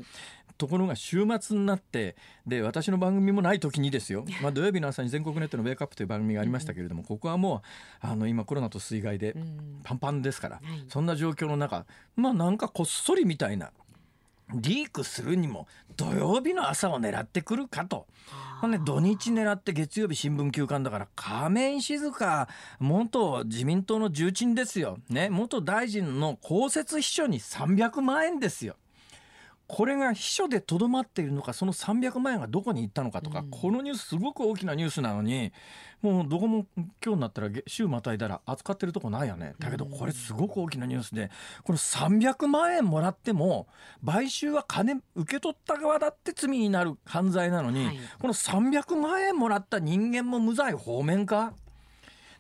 [0.56, 7.62] ところが週末になってで私の番組もない時にですよ、まあ、土曜日の朝に全国ネットのウェイクアップという番組がありましたけれども、ここはも
[8.02, 9.35] うあの今コロナと水害で
[9.83, 13.70] パンパンですから、はいそんな状況の中まあなんかこっそりみたいな
[14.52, 18.07] リークするにも土曜日の朝を狙ってくるかと。
[18.61, 24.98] ほんで土日狙って月曜日新聞休刊だから亀井静香元自民党の重鎮ですよ。
[25.11, 28.76] ね、元大臣の公設秘書に300万円ですよ。
[29.66, 35.53] これが秘書でとどまっているのかその300万円がどこに行ったのかとか、このニュースすごく大きなニュースなのに
[36.03, 39.55] もうどこも今日になったらげ週またいだら扱ってるとこないよね。
[39.59, 41.31] だけどこれすごく大きなニュースで
[41.62, 43.66] この300万円もらっても
[44.05, 47.98] 買収は金受け取った側だって罪になる犯罪なのに、はい。
[48.18, 51.55] この300万円もらった人間も無罪放免か？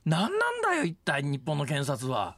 [0.04, 2.36] 何なんだよ一体日本の検察は。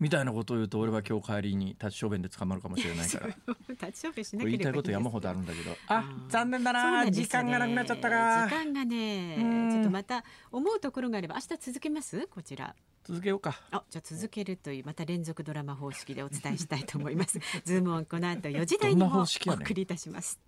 [0.00, 3.26] みたいなことを言うと俺は今日帰りに立ち小便で捕まるかもしれないから。
[3.88, 5.76] 立ち処分しこれ言いなければたいこと山ほどあるんだけど。
[5.88, 7.10] あ残念だなね。
[7.10, 9.70] 時間がなくなっちゃったか時間がねうん。
[9.70, 12.26] ちょっとまた思うところがあれば明日続けます？
[12.28, 12.74] こちら。
[13.04, 13.60] 続けようか。
[13.70, 17.38] あじゃあ続けるというまた連続ドラマ方式でお伝えしたいと思います。
[17.64, 20.38] ズームオンこの後4時台にもお送りいたします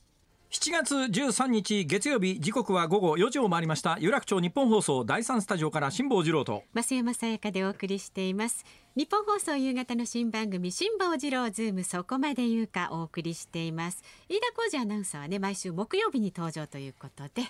[0.53, 3.99] 7月13日月曜日時刻は午後4時を回りました。
[4.01, 6.65] 有楽町日本放送第三スタジオから辛坊治郎と。
[6.75, 8.65] 増山さやかでお送りしています。
[8.97, 14.03] 日本放送夕方の新番組辛坊治郎ズームそこまで言うかお送りしています。
[14.29, 17.43] 飯田浩二アナウンサーはね毎週木曜日に登場ということで、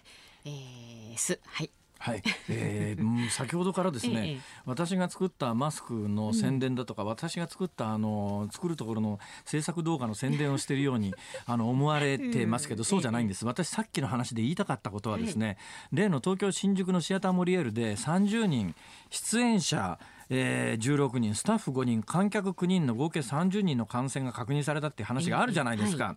[0.45, 1.41] えー、す。
[1.47, 1.71] はい。
[2.03, 11.13] はい、えーうん先ほどからですね、ええ私が作ったマスクの宣伝だとか、私が作ったあの作るところの制作動画の宣伝をしているように
[11.45, 13.45] あの思われてますけど、そうじゃないんです。
[13.45, 15.59] 私さっきの話で言いたかったことはですね、
[15.93, 18.75] 例の東京新宿のシアターモリエールで30人
[19.11, 19.99] 出演者
[20.33, 26.17] えー、16人スタッフ5人観客9人の合計30人の感染が確認されたっていう話があるじゃないですか。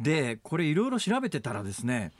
[0.00, 2.10] でこれいろいろ調べてたらですね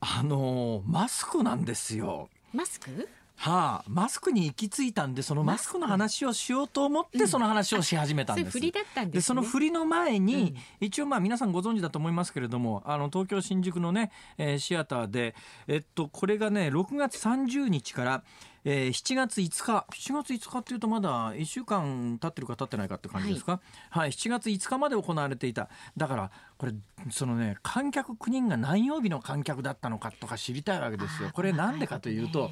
[0.00, 2.28] あのーマスクなんですよ。
[2.54, 3.08] マスク？
[3.36, 8.50] はあ、マスクに行き着いたんでそのマスクの話をしようと思ってその話をし始めたんです。
[8.52, 9.18] 振りだったんですね。
[9.18, 15.34] でその振りの前に、一応まあ皆さんご存知だと思いますけれどもあの東京新宿のね、えーシアターで、
[15.66, 18.22] えっと、これがね6月30日から、
[18.64, 19.86] えー7月5日。
[19.90, 24.10] 7月5日っていうとまだ1週間経ってるか経ってないかって感じですか、はい。
[24.10, 25.68] 7月5日まで行われていた。
[25.96, 26.72] だからこれ
[27.10, 31.30] そのね観客9人が何曜日の観客だったのかとか知りたいわけですよ。
[31.32, 32.50] これなんでかというと、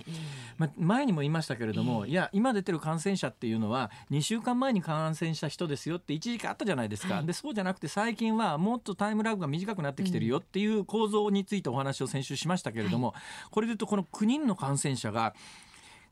[0.58, 13.14] まあ、前にも言いましたけれども、いや今出てる感染者っていうのは2週間前に感染した人ですよって一時期あったじゃないですか、でそうじゃなくて最近はもっとタイムラグが短くなってきてるよっていう構造についてお話を先週しましたけれども、
[13.50, 15.34] これで言うとこの9人の感染者が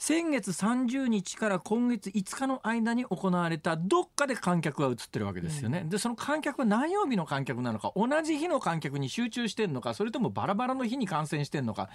[0.01, 5.85] 先月30日から今月5日の間に行われたどっかで観客は映ってるわけですよね。
[5.87, 11.91] でその観客は何曜日の観客なのか同じ日の観客に集中してんのかそれともバラバラの日に感染してんのか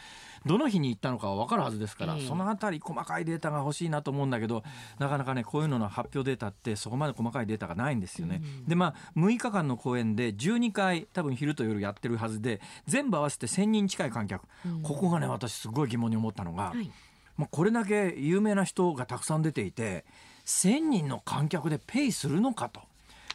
[0.46, 4.62] どの日に行ったのかは分かるはずですから、ええそのあたり細かいデータが欲しいなと思うんだけど
[5.00, 8.44] なかなかねこういうのの発表データってそこまで細かいデータがないんですよね。
[8.68, 14.44] でまあ6日間の公演で12回多分昼と夜やってるはずで全部合わせて1000人近い観客、
[14.84, 16.66] ここがね私すごい疑問に思ったのが。
[16.66, 16.92] はい
[17.38, 20.06] まあ、これだけ有名な人がたくさん出ていて
[20.46, 22.82] 1,000人の観客でペイするのかと。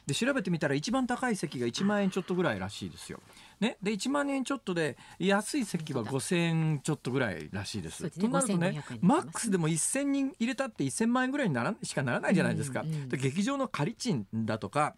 [0.07, 3.21] で調べてみたら一番高い席が1万円ちょっとぐらいらしいですよ。
[3.61, 8.03] ね、で1万円ちょっとで安い席は5,000円ちょっとぐらいらしいです。
[8.03, 12.81] ですねとなるとね5500円になりますねマックスでも1,000人入れたって1,000万円ぐらいにならしかならないじゃないですか。
[12.81, 14.97] うんうんで劇場の仮賃だとか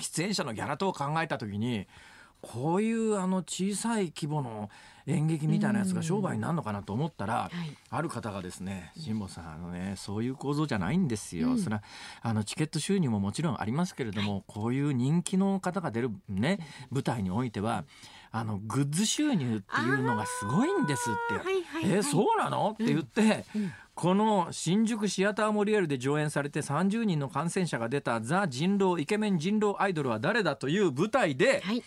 [0.00, 1.86] 出演者のギャラ等を考えた時に
[2.42, 4.68] こういうあの小さい規模の
[5.06, 7.76] 演劇みたいなやつが商売になるのかなと思ったら、い。
[7.90, 11.82] ある方がですね辛坊さんあのねそういう構造じゃないんですよ、それは
[12.22, 16.58] あのチケット収入ももちろんありますけれども、こういう人気の方が出るね
[16.90, 17.84] 舞台においては
[18.30, 21.34] あのグッズ収入っていうのがすごいんですって。
[21.34, 21.98] はいはいはい。
[21.98, 22.70] えそうなの？
[22.72, 23.44] って言って、
[23.94, 31.82] この新宿シアターモリエールで上演されて30人の感染者が出た「ザ人狼イケメン人狼アイドルは誰だ?」という舞台で、はい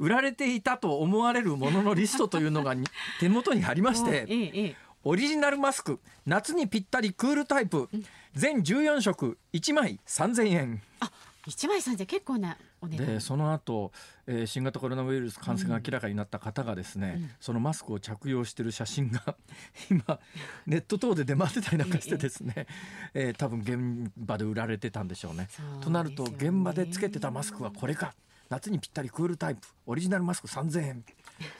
[0.00, 2.84] 売られていたと思われるもののリストというのがに
[3.20, 7.88] 手元にありましてええええオリジナルマスク夏にぴったりクールタイプ
[8.34, 10.82] 全14色1枚3000円。
[11.00, 11.10] あ
[11.46, 13.06] 一枚三千結構なお値段。
[13.06, 13.92] でその後、
[14.26, 19.36] えー新型コロナウイルス感染が明らかになった方がですね、そのマスクを着用している写真が
[19.90, 20.20] 今
[20.66, 22.66] ネット等で出回ってたりなんかしてですね、
[23.14, 25.48] えー多分現場で売られてたんでしょうね。
[25.50, 28.14] そうとなると現場でつけてたマスクはこれか
[28.50, 29.60] 夏にぴったりクールタイプ。
[29.86, 31.04] オリジナルマスク3000円。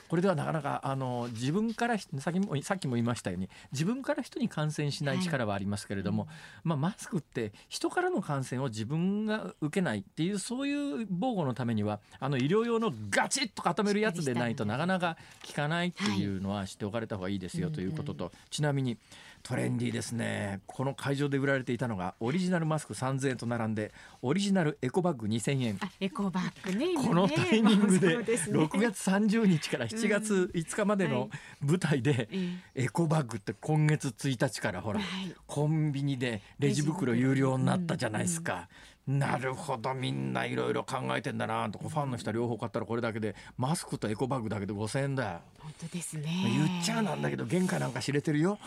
[0.09, 6.29] これではなかなかあの自分からさっきもさっきも言いましたように自分から人に感染しない力はありますけれども、
[6.65, 18.99] まあ、マスクって人からの感染を自分が受けないっていうそういう防護のためにはあの医療用のガチッと固めるやつでないとなかなか効かないっていうのは知っておかれた方がいいですよということと、ちなみに
[19.43, 20.61] トレンディーですね。
[20.67, 28.59] この会場で売られていたのがオリジナルマスク3000円と並んでオリジナルエコバッグ2000円あエコバッグねこのタイミングでそうすね。
[28.59, 32.29] 6月30日から7月5日までの舞台で
[32.75, 35.35] エコバッグって今月1日からほらはい。
[35.47, 38.69] コンビニでレジ袋有料になったじゃないですか。
[39.07, 41.79] なるほどみんないろいろ考えてんだなと。
[41.81, 45.41] ファンの人は両方買ったらこれだけでマスクとエコバッグだけで5,000円だよ。
[45.59, 46.29] 本当ですね。
[46.45, 48.59] 言っちゃなんだけど原価なんか知れてるよ。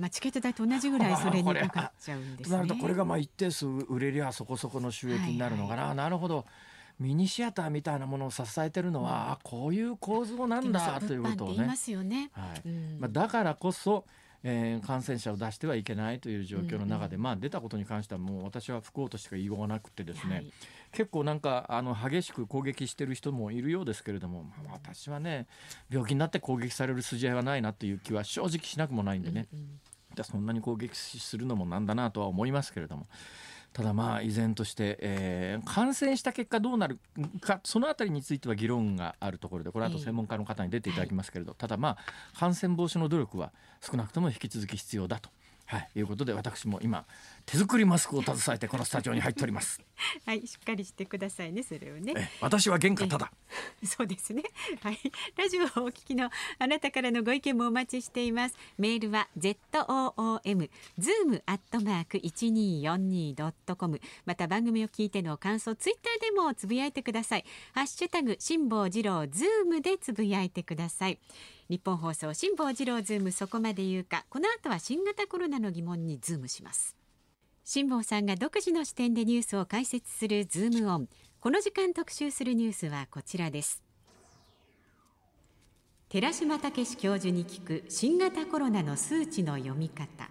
[0.00, 2.56] まあチケット代と同じぐらい それにかかっちゃうんですね。
[2.56, 6.46] となるとこれがまあ一定数売れりゃそこそこの収益になるのかな、なるほど。
[6.98, 11.64] ミニシアターみたいなものを支えてるのは、あこういう構造なんだということをね。
[11.64, 12.30] ま、すよね。
[12.32, 12.68] はい。
[12.68, 12.96] うん。
[12.98, 14.04] まあ、だからこそ、
[14.42, 20.52] えー感染者を出してはいけないという状況の中で、まあ、出たことに関してはもう私は不幸としか言いようがなくてですね、はい
[20.92, 25.46] 結構なんかあの激しく攻撃してる人もいるようですけれども、まあ私はね
[25.90, 29.48] 病気になって攻撃される筋合いはないなという気は正直しなくもないんでね、
[30.14, 33.06] だそんなに攻撃するのもなんだなとは思いますけれども。
[33.74, 36.98] ただまあ依然として、えー感染した結果どうなる
[37.40, 41.98] かそのあたりについては議論があるところでこれはあと専門家の方に出ていただきますけれど、ただまあ
[42.38, 45.28] 感染防止の努力は少なくとも引き続き必要だと、
[45.66, 47.04] はい、いうことで私も今
[47.50, 49.80] 手作りマスクを携えてこのスタジオに入っております。
[50.26, 53.32] はいしっかりしてくださいねそれをねえ私は原価ただ
[53.84, 54.42] そうですね。
[54.82, 54.98] はい。
[55.36, 58.56] ラジオをお聞きのあなたからのご意見もお待ちしています。
[58.76, 64.00] メールは z o o m zoom アットマーク一二四二ドットコム。
[64.26, 67.44] また番組を聞いての感想、ツイッターでもつぶやいてください。
[67.72, 71.18] ハッシュタグ辛坊治郎ズームでつぶやいてください。
[71.70, 74.26] ニッポン放送辛坊治郎ズームそこまで言うか。
[74.28, 76.98] この後は新型コロナの疑問にズームします。
[77.70, 81.08] 辛坊さんが独自の視点でニュースを解説するズームオン。
[81.38, 83.82] この時間特集するニュースはこちらです。
[86.08, 90.30] 寺島武史教授に聞く新型コロナの数値の読み方。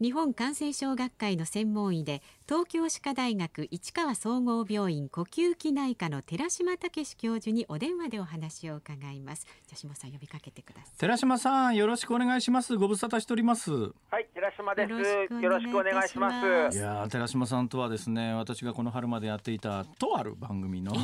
[0.00, 9.44] 日本感染症学会の専門医で東京歯科大学市川総合病院呼吸器内科の寺島武史教授にお電話でお話を伺います。
[9.66, 10.98] じゃあ下さん呼びかけてください。
[10.98, 14.90] 寺島さんよろしくお願いしますご無沙汰しておりますはい、寺島です。
[14.90, 16.30] よよろしくお願いしま。
[16.30, 20.94] しますすいやー寺島さんとはですね私がこの春までやっていたとある番組の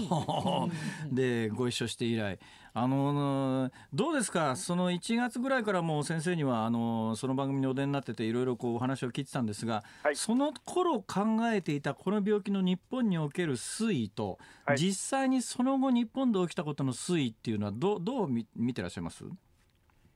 [1.13, 2.39] でご一緒して以来
[2.77, 4.57] あのどうですか？
[4.57, 14.79] その1月ぐらいからもう先生にはあのその番組にお出になってていろいろこうお話を聞いてたんですが、はいその頃考えていたこの病気の日本における推移と、はい。
[14.79, 19.25] 実際にその後日本で起きたことの推移っていうのはどうどう見見てらっしゃいます？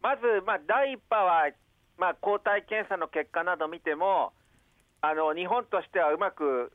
[0.01, 1.51] まず、まあ、第一波は、
[1.97, 4.33] まあ、抗体検査の結果など見ても、
[5.01, 6.73] あの日本としてはうまく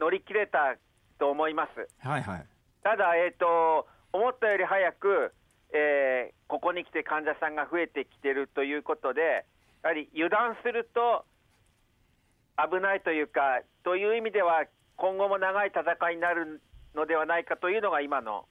[0.00, 0.76] 乗り切れた
[1.18, 1.88] と思います。
[2.06, 2.46] はいはい。
[2.82, 5.32] ただ、えー、と思ったより早く、
[5.72, 9.46] えーここに来て患者さんが増えてきてるということで、
[9.82, 11.24] やはり油断すると
[12.56, 14.64] 危ないというか、という意味では、
[14.96, 16.60] 今後も長い戦いになる
[16.94, 18.46] のではないかというのが今の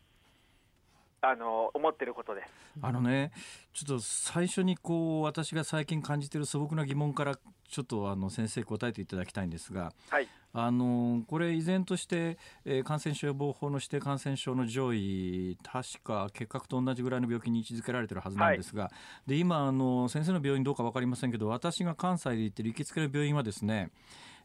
[1.23, 2.49] あの思ってることです。
[2.81, 3.31] あのね、
[3.73, 18.91] ちょっと最初にこう私が最近感じている素朴な疑問からちょっとあの先生答えていただきたいんですが、はいあのこれ依然として、えー感染症予防法の指定感染症の上位確か結核と同じぐらいの病気に位置づけられてるはずなんですが、
[19.25, 23.89] で今あの先生の病院どうか分かりませんけど私が関西で行ってる行きつけの病院はですね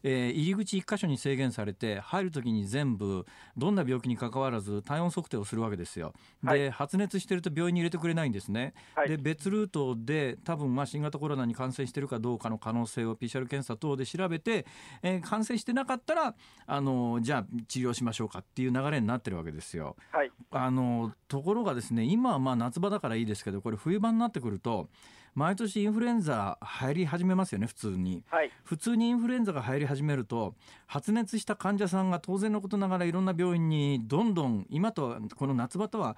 [0.09, 3.25] えー入り口1箇所に制限されて入るときに全部
[3.57, 6.13] どんな病気にかかわらず体温測定をするわけですよ。
[6.43, 8.73] で、はい発熱してると病院に入れてくれないんですね。
[8.95, 14.65] はいで別ルートで多分まあ新型コロナに感染してるかどうかの可能性を PCR 検査等で調べて、
[15.01, 16.35] えー感染してなかったら
[16.67, 19.97] あのじゃあ治療しましょうかっていう流れになってるわけですよ。
[20.11, 24.89] はいあのところがですね今はまあ夏場だからいいですけどこれ冬場になってくると
[25.37, 28.23] 毎年インフルエンザ入り始めますよね普通に。
[28.27, 30.55] はい普通にインフルエンザが入り始めると
[30.87, 36.17] 発熱した患者さんが当然のことながらいろんな病院にどんどん今とはこの夏場とは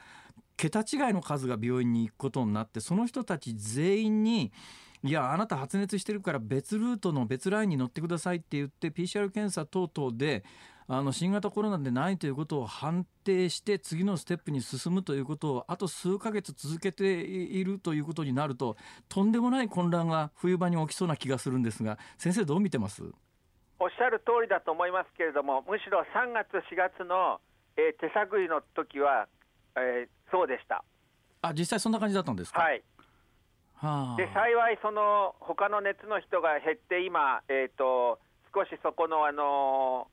[0.55, 4.53] 桁違いの数が病院に行くことになってその人たち全員に
[5.03, 10.45] いやあなた発熱してるから別ルートの別ラインに乗ってくださいって言って PCR 検査等々で
[10.91, 18.75] あの新型コロナでないということを判定して次のステップに進むということをあと数ヶ月続けているということになると
[19.08, 23.04] とんでもない混乱が冬場に起きそうな気がするんですが先生どう見てます？
[23.80, 27.39] おっしゃる通りだと思いますけれども、むしろ3月、4月の、
[27.78, 29.28] えー手探りの時は、
[29.78, 30.84] えーそうでした。
[31.41, 32.60] あ実際そんな感じだったんですか？
[32.62, 32.84] はい。
[33.75, 38.19] はあで幸いその他の熱の人が減って今、えー、と
[38.54, 40.08] 少しそこの、あの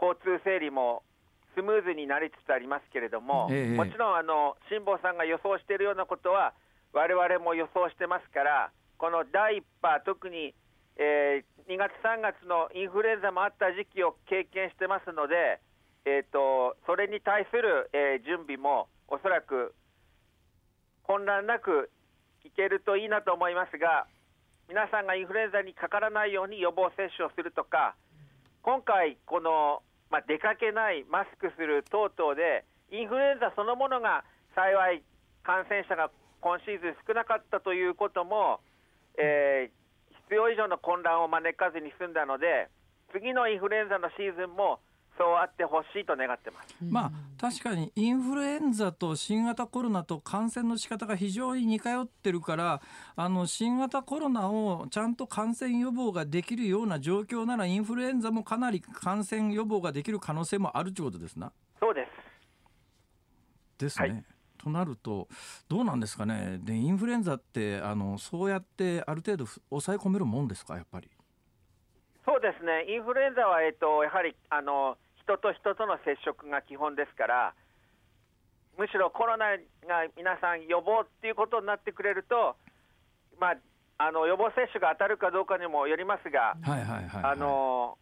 [0.00, 1.02] 交通整理も
[1.54, 6.52] スムーズになりつつありますけれども、ええもちろんあの辛坊さんが予想しているようなことは
[6.92, 10.54] 我々も予想してますからこの第1波特に、
[10.96, 15.60] え2月3月のインフルエンザもあった時期を経験してますので、
[16.04, 19.74] えー、とそれに対する、えー準備もおそらく
[21.06, 21.90] 混乱なく
[22.44, 24.06] いけるといいなと思いますが、
[24.68, 27.94] 皆さんがインフルエンザにかからないように予防接種をするとか、
[28.62, 35.02] 今回、この、まあ、出かけない、マスクする等々で、インフルエンザそのものが幸い
[35.42, 38.60] 感染者が今シーズン少なかったということも、
[39.18, 39.86] えー
[40.26, 42.68] 必要以上の混乱を招かずに済んだので、
[43.14, 44.80] 次のインフルエンザのシーズンも
[45.18, 46.74] そうあってほしいと願ってます。
[46.80, 52.80] まあ確かにインフルエンザと新型コロナと感染の仕方が非常に似通ってるから
[53.14, 61.52] あの新型コロナをちゃんと感染予防ができるような状況ならインフルエンザもかなり感染予防ができる可能性もあるということですな。
[61.80, 62.10] そうです。
[63.78, 64.08] ですね。
[64.08, 64.24] はい
[64.56, 65.28] となると
[65.68, 71.08] どうなんですかねでインフルエンザってあのそうやってある程度ふ抑え込めるもんですかやっぱり。
[72.26, 77.54] そうですね、インフルエンザは、えっと、やはりあの人と人との接触が基本ですから、
[78.78, 79.58] むしろコロナ
[79.88, 82.54] が皆さん予防っていうことになってくれると、
[83.40, 83.56] まあ、
[83.98, 87.32] あの予防接種が当たるかどうかにもよりますが、はいはいはい、はい。
[87.32, 87.98] あの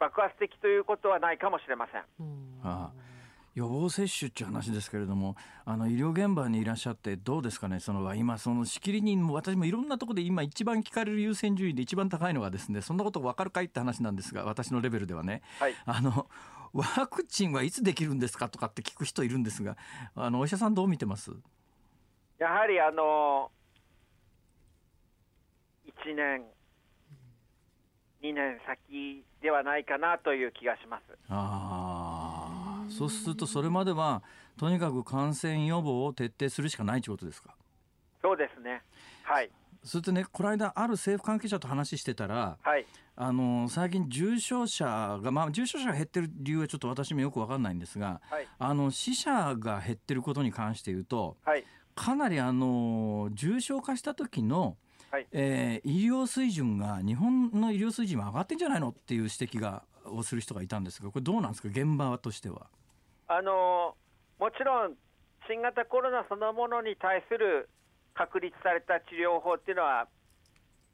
[0.00, 2.02] 爆発的ということはないかもしれません。
[2.64, 3.07] ああ
[3.58, 5.34] 予防接種っていう話ですけれども
[5.64, 7.80] あの医療現場にいらっしゃってどうですかね？
[7.80, 15.74] その今そのしきりにも私もいろんなところで今一番聞かれる優先順位で一番高いのがですねそんなこと分かるかいって話なんですが私のレベルではね、はい。
[15.84, 16.28] あの
[16.72, 19.76] ワクチンはいつできるんですかとかって聞く人いるんですが
[20.14, 21.32] あのお医者さんどう見てます？
[22.38, 23.50] やはりあの
[25.86, 26.42] 1年、
[28.22, 31.02] 2年先ではないかなという気がします。
[31.28, 31.97] ああ
[32.88, 34.22] そうするとそれまでは
[34.58, 37.54] とにかく感染予防を徹底するしかないということですか？
[38.22, 38.82] そうですね。
[39.22, 39.50] はい。
[39.84, 42.86] それとねこの間ある政府関係者と話してたらはい。
[43.14, 48.46] あの最近重症者が、まあ、重症者が減ってる理由はちょっと私もよく分かんないんですが、はい。
[48.58, 51.64] あの死者が減ってることに関して言うとはい。
[51.94, 54.76] かなりあの重症化した時の、
[55.10, 58.90] はいえー医療水準が日本の医療水準は上がってんじゃないの？
[58.90, 61.68] っていう指摘がをする人がいたんですがこれどうなんですか？
[61.68, 62.66] 現場としては。
[63.28, 63.94] あの
[64.38, 64.94] もちろん
[65.48, 67.68] 新型コロナそのものに対する
[68.14, 70.08] 確立された治療法っていうのは、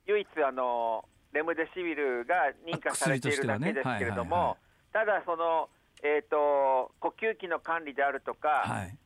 [0.07, 4.59] 唯一あの、レムデシビルが認可されているだけですけれども、
[4.93, 5.70] ただその、
[6.03, 8.97] えー、と、呼吸器の管理であるとか、はい。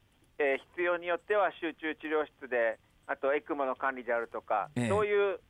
[0.41, 4.89] えー必要によっては集中治療室で、あとエクモの管理であるとか、ええ。
[4.89, 5.41] そういう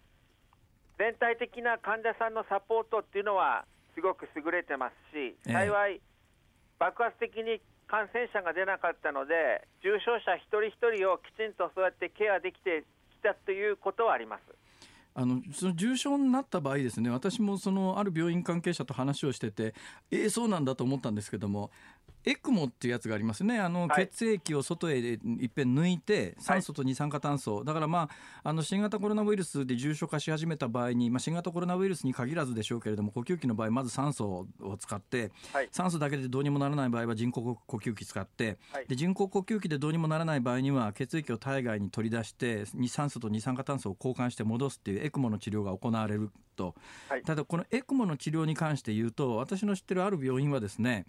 [0.99, 5.53] 全体的な患者さんのサポートっていうのは、すごく優れてますし、ええ。
[5.53, 6.01] 幸い、
[6.79, 14.43] 爆発的に感染者が出なかったので、重症者一人一人をきちんとそうやってケアできてきたということはあります。
[15.15, 19.75] あのその重症になった場合ですね私もそのある病院関係者と話をしてて
[20.13, 21.73] えー、そうなんだと思ったんですけども
[22.25, 23.59] エクモっていうやつがありますね。
[23.59, 24.09] あのはい。
[24.09, 28.09] 血液を外へいっぺん抜いて酸素と二酸化炭素、だからま
[28.43, 35.69] ああの新型コロナウイルスで重症化し始めた場合に、まあ、新型コロナウイルスに限らずでしょうけれども呼吸器の場合まず酸素を使って、はい。
[35.73, 38.87] 酸素だけでどうにもならない場合は人工呼吸器使って、はい。
[38.87, 46.75] で人工呼吸器でどうにもならない場合には血液を体外に取り出して二酸素と二酸化炭素を交換して戻すっていうエクモの治療が行われると、
[47.09, 47.23] はい。
[47.23, 51.07] ただこのエクモの治療に関して言うと私の知ってるある病院はですね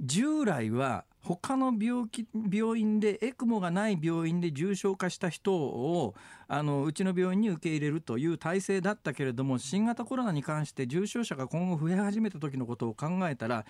[0.00, 6.14] 従来は他の病気病院でエクモがない病院で重症化した人を
[6.48, 13.64] あのうちの病院に受け入れるという体制だったけれども新型コロナに関して重症者が今後増え始めた時のことを考えたら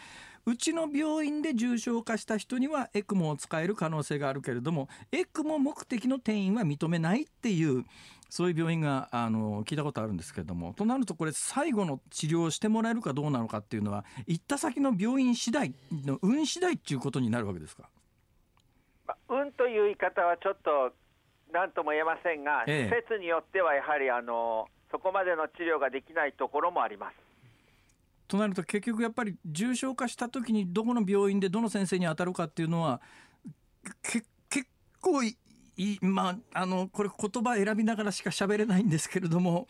[0.46, 7.84] うちの病院で重症化した人にはエクモを使える可能性があるけれどもエクモ目的の転院は認めないっていう
[8.32, 15.74] そういう病院があの聞いたことあるんですけれどもとなるとこれ最後の治療をしてもらえるかどうなのかっていうのは行った先の病院次第
[16.06, 17.90] の運次第っていうことになるわけですか？
[19.06, 20.94] まあ運という言い方はちょっと
[21.52, 27.16] 何とも言えませんが、ええ施設によってはやはりあのそこまでの治療ができないところもあります。
[28.28, 33.02] となると結局やっぱり重症化した時にどこの病院でどの先生に当たるかっていうのは
[34.02, 34.66] け結
[35.02, 35.22] 構
[35.76, 39.66] いいまああのこれ言葉選びながらしか喋れないんですけれども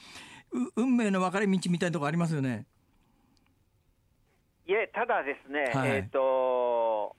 [0.53, 2.66] う運命の分かれ道みたいなとこありますよね。
[4.66, 7.16] いえ、ただですね、はいえっ、と、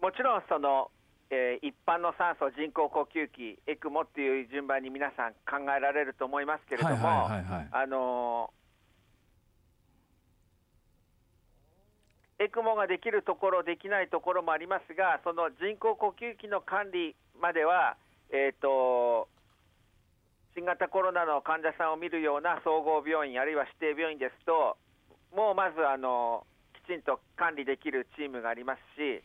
[0.00, 0.90] もちろんその、
[1.30, 8.58] えー一般の酸素、人工呼吸器、エクモっていう順番に皆さん考えられると思いますけれども、はいはいはいはいあのー
[12.40, 17.96] エクモができるところ、できないところもありますが、その人工呼吸器の管理までは、
[18.30, 19.28] えー、と
[20.54, 24.76] 新型コロナの患者さんを見るような総合病院、あるいは指定病院ですと、
[25.34, 26.46] もうまずあの
[26.84, 29.22] きちんと管理できるチームがありますし、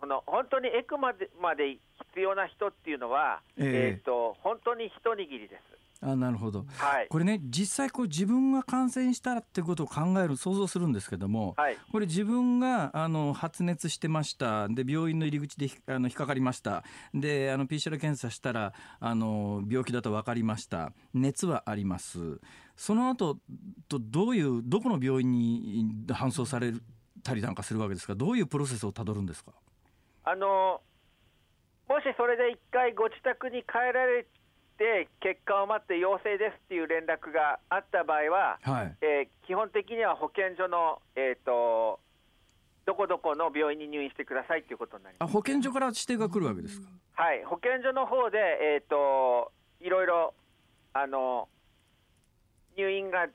[0.00, 1.76] その本当にエクマでまで
[2.14, 5.81] 必要な人っていうのは、えええーと本当に一握りです。
[6.04, 6.66] あなるほど。
[6.76, 7.06] はい。
[7.08, 11.76] これね実際こう自分が感染したらってことを考える想像するんですけども、はい。
[11.92, 14.68] これ自分があの発熱してました。
[14.68, 16.82] で病院の入り口でひあの引っかかりました。
[17.14, 20.92] であの PCR 検査したらあの病気だと分かりました。
[21.14, 22.40] 熱はあります。
[22.74, 23.38] その後
[23.88, 26.72] とどういうどこの病院に搬送され
[27.22, 28.16] たりなんかするわけですか？
[28.16, 29.52] どういうプロセスをたどるんですか？
[30.24, 30.80] あの
[31.88, 34.26] もしそれで一回ご自宅に帰られ
[34.82, 38.96] て、結果を待って陽性ですっていう連絡があった場合は、はい。
[39.00, 42.00] えー基本的には保健所の、えー、と
[42.86, 45.30] どこどこの病院に入院してくださいっていうことになります。
[45.30, 46.88] あ保健所から指定が来るわけですか？
[47.14, 50.32] はい、保健所の方で、えー、といろいろ
[50.94, 51.48] あの
[52.78, 53.26] 入院が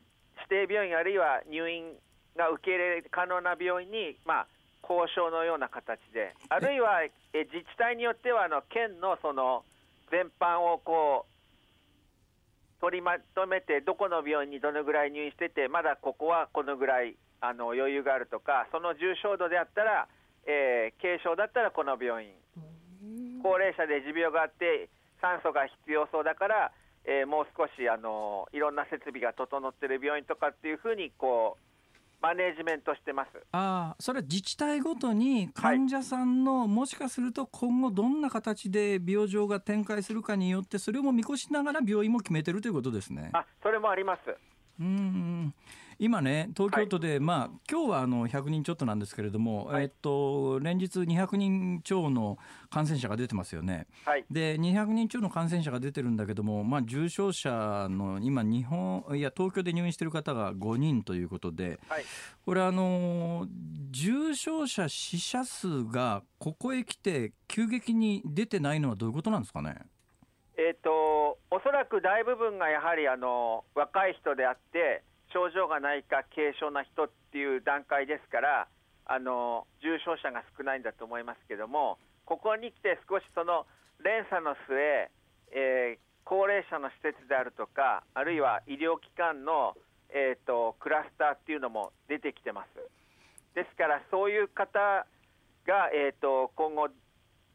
[0.50, 1.84] 指定病院あるいは入院
[2.36, 4.48] が受け入れ可能な病院に、まあ、
[4.82, 9.64] 交渉のような形で、あるいはえ自治体によってはあの県のその
[10.10, 11.37] 全般をこう
[12.80, 20.08] 取りまとめて、どこの病院にどのぐらい入院してて、まだここはこのぐらいあの余裕があるとか、その重症度であったら、
[20.46, 22.32] えー軽症だったらこの病院。
[23.44, 24.90] 高齢者で持病があって
[25.22, 26.72] 酸素が必要そうだから、
[27.06, 31.67] えーもう少しあのいろんな設備が整っている病院とかっていうふうにこう
[32.22, 33.30] マネージメントしてます。
[33.52, 43.30] ああそれは自治体ごとに患者さんの、もしかすると今後どんな形で病状が展開するかによってそれも見越しながら病院も決めてるということですね。
[43.34, 44.36] あそれもあります。
[44.80, 45.54] うん
[46.00, 52.38] 今ね東京都で、まあ今日はあの100人ちょっとなんですけれども、はいえっと連日200人超の
[52.70, 53.88] 感染者が出てますよね。
[54.06, 54.26] はい。
[54.30, 62.04] で200人超の感染者が出てるんだけども、まあ、重症者の今日本いや東京で入院している方が5人ということではい。
[62.46, 63.48] これあの
[63.90, 69.76] 重症者死者数がここへ来て急激に出てないのはどういうことなんですかね？
[70.58, 75.04] えっ、とおそらく大部分がやはりあの若い人であって
[75.34, 78.68] 症状がないか軽症な人っていう段階ですから
[79.06, 83.66] あの重症者が少ないんだと思いますけどもここに来て少しその
[84.04, 84.76] 連鎖の末、
[85.52, 89.80] えー高齢者の施設であるとかあるいは医療機関の、
[90.12, 92.84] えー、とクラスターっていうのも出てきてます。
[93.56, 95.08] ですからそういう方
[95.64, 96.90] が、えー、と今後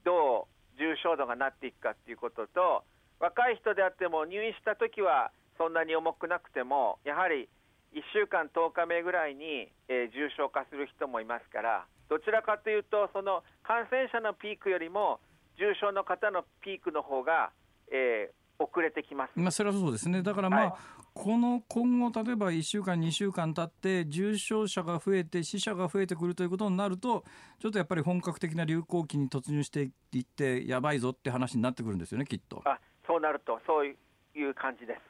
[0.08, 2.82] どう重症度がなっていくかっていうことと
[3.20, 7.50] 若い人であっても入院した時はそんなに重くなくてもやはり
[7.92, 15.20] 1週間10日目ぐらいに、えー重症化する人もいますからどちらかというとその感染者のピークよりも
[15.58, 17.50] 重症の方のピークの方が、
[17.90, 19.32] えー遅れてきます。
[19.34, 20.72] まあ、それはそうですねだからまあ、はい
[21.14, 27.24] この今後例えば1週間2週間経って重症者が増えて死者が増えてくるということになると
[27.60, 32.62] ちょっとやっぱり本格的な流行期に突入していってやばいぞって話になってくるんですよねきっと。
[32.64, 33.94] あそうなるとそうい
[34.42, 35.00] う感じです。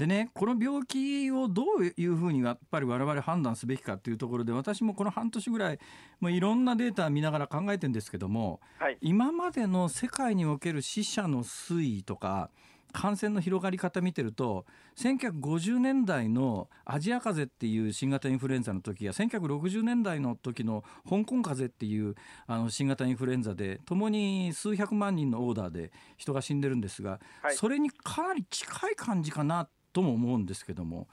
[0.00, 5.78] でねこの病気をどういうふうにやっぱり我々判断すべきかっていうところで私もこの半年ぐらい
[6.20, 12.48] もういろんなデータ見ながら考えてるんですけどもはい、今までの世界における死者の推移とか
[12.92, 14.64] 感染の広がり方見てると
[14.96, 22.14] 1950年代のアジア風邪っていう新型インフルエンザの時や1960年代の時の香港風邪っていう
[22.46, 27.54] あの新型インフルエンザでともに数百万人のオーダーで人が死んでるんですが、はい。
[27.54, 31.08] それにかなり近い感じかなとも思うんですけども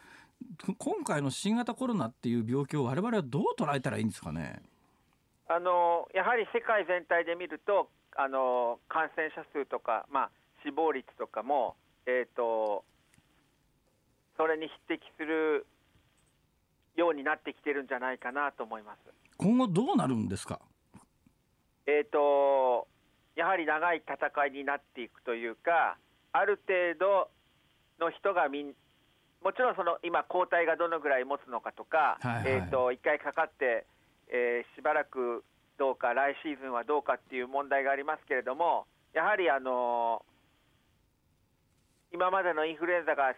[0.78, 4.62] 今回の新型コロナっていう病気を我々はどう捉えたらいいんですかね？
[5.48, 10.30] あのやはり世界全体で見るとあの感染者数とか、まあ、
[10.64, 11.76] 死亡率とかも、
[12.06, 12.84] えー、と
[14.38, 15.66] それに匹敵する
[16.96, 19.00] ようになってきてるんじゃないかなと思います。
[19.38, 20.60] 今後どうなるんですか？
[21.86, 22.88] えー、と
[23.36, 25.98] やはり長い戦いになっていくというか、
[26.34, 27.30] ある程度
[28.00, 28.74] の人がみん
[29.44, 32.52] もちろんその今、抗体がどのぐらい持つのかとか、はいはい。
[32.52, 33.86] えー、と1回かかって、
[34.30, 35.44] えーしばらく
[35.78, 40.26] どうか、来シーズンはどうかっていう問題がありますけれども、やはり、あの
[42.12, 43.36] 今までのインフルエンザが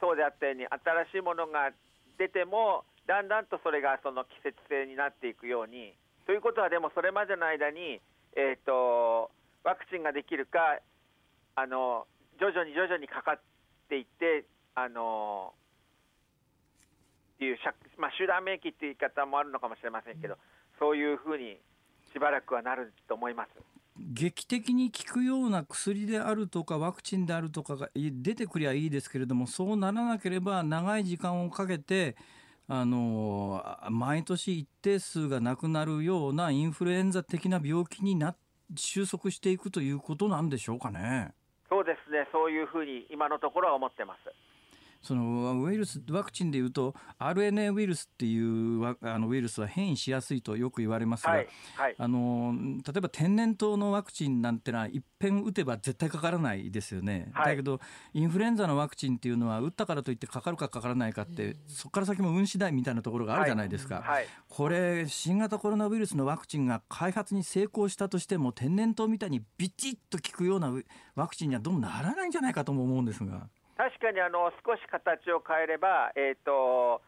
[0.00, 0.80] そうであったように、新
[1.12, 1.70] しいものが
[2.18, 5.94] 出ても、だんだんとそれがその季節性になっていくように、
[6.26, 8.00] ということは、でもそれまでの間に、
[8.34, 9.30] えー、と
[9.62, 10.80] ワクチンができるか
[11.54, 12.06] あの
[12.40, 13.51] 徐々に徐々にかかって
[13.92, 15.52] ていってあの
[17.36, 17.58] っていう、
[17.98, 20.36] まあ、集団免疫っていう言い方もあるのかもしれませんけど、
[20.78, 21.58] そういうふうに
[22.12, 23.50] しばらくはなると思います。
[23.98, 32.16] 劇的に効くような薬であるとかワクチンであるとかが出てくりゃいいですけれどもそうならなければ長い時間をかけて
[32.68, 38.34] あの毎年一定数がなくなるようなインフルエンザ的な病気にな
[38.74, 41.34] 収束していくということなんでしょうかね。
[41.72, 44.28] そうですね、そういうふうに今のところは思ってます。
[45.02, 52.54] そのウイルスワクチンでいうと RNA ウイルスっていうあのウイルスは変異しやすいとよく言われますが、はいはい、あの
[52.86, 57.80] 例えば天然痘のワクチンなんてのは一遍打てば絶対かからないですよね、はい、だけど
[58.14, 64.04] インフルエンザのワクチンっていうのは打ったからといってかかるかかからないかって、うん、そこから先も運次第みたいなところがあるじゃないですか、
[64.48, 70.72] これ新型コロナウイルスのワクチンが開発に成功したとしても天然痘みたいにビチッと効くような
[71.16, 73.48] ワクチンにはどうもならないんじゃないかとも思うんですが。
[73.76, 77.00] 確かにあの少し形を変えれば、えーと、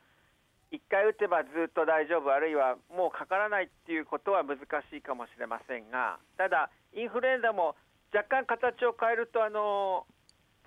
[0.72, 4.58] 1回打てばずっと大丈夫、あるいはもうかからないっていうことは難
[4.90, 7.76] しいかもしれませんが、ただ、インフルエンザも
[8.12, 10.06] 若干形を変えると、あの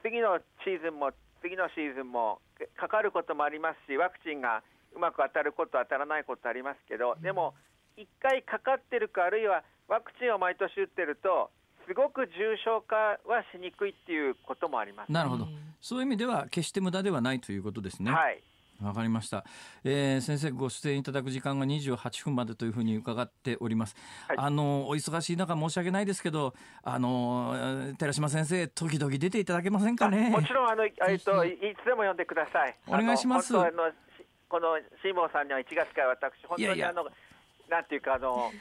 [0.04, 2.39] 次のシーズンも次のシーズンも
[2.78, 4.64] かかることもありますし、ワクチンが
[4.95, 7.54] うまく当たること、当たらないことありますけど、でも、
[7.98, 11.50] 1回かかってるか、あるいはワクチンを毎年打ってると、
[11.88, 15.12] すごく重症化はしにくいっていうこともあります。
[15.12, 15.48] なるほど。
[15.82, 18.11] そういう意味では決して無駄ではないということですね。
[18.11, 18.41] はい。
[18.84, 19.43] わかりました、
[19.84, 23.95] えー、先生ご出演いただく時間が28分までというふうに伺っております、
[24.28, 26.53] はい、あのお忙しい中申し訳ないですけど
[26.84, 27.55] あの
[27.97, 30.30] 寺島先生時々出ていただけませんかね？
[30.30, 32.75] もちろんあの えっといつでも呼んでください。
[32.88, 33.57] お願いします。
[33.57, 33.91] あの
[34.49, 37.07] このシーモンさんには1月から私本当にあの
[37.69, 38.51] なんていうかあの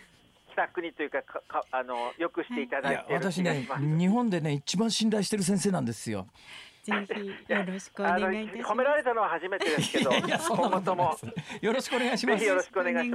[0.50, 6.26] した国というかかかあのよくしていただいて私ね日本でね一番信頼してる先生なんですよ。
[6.86, 7.06] ぜ
[7.46, 8.72] ひよろしくお願いいたします。
[8.72, 11.16] 褒められたのは初めてですけど、今後とも
[11.60, 12.44] よろしくお願いします。
[12.44, 13.14] よろしくお願いし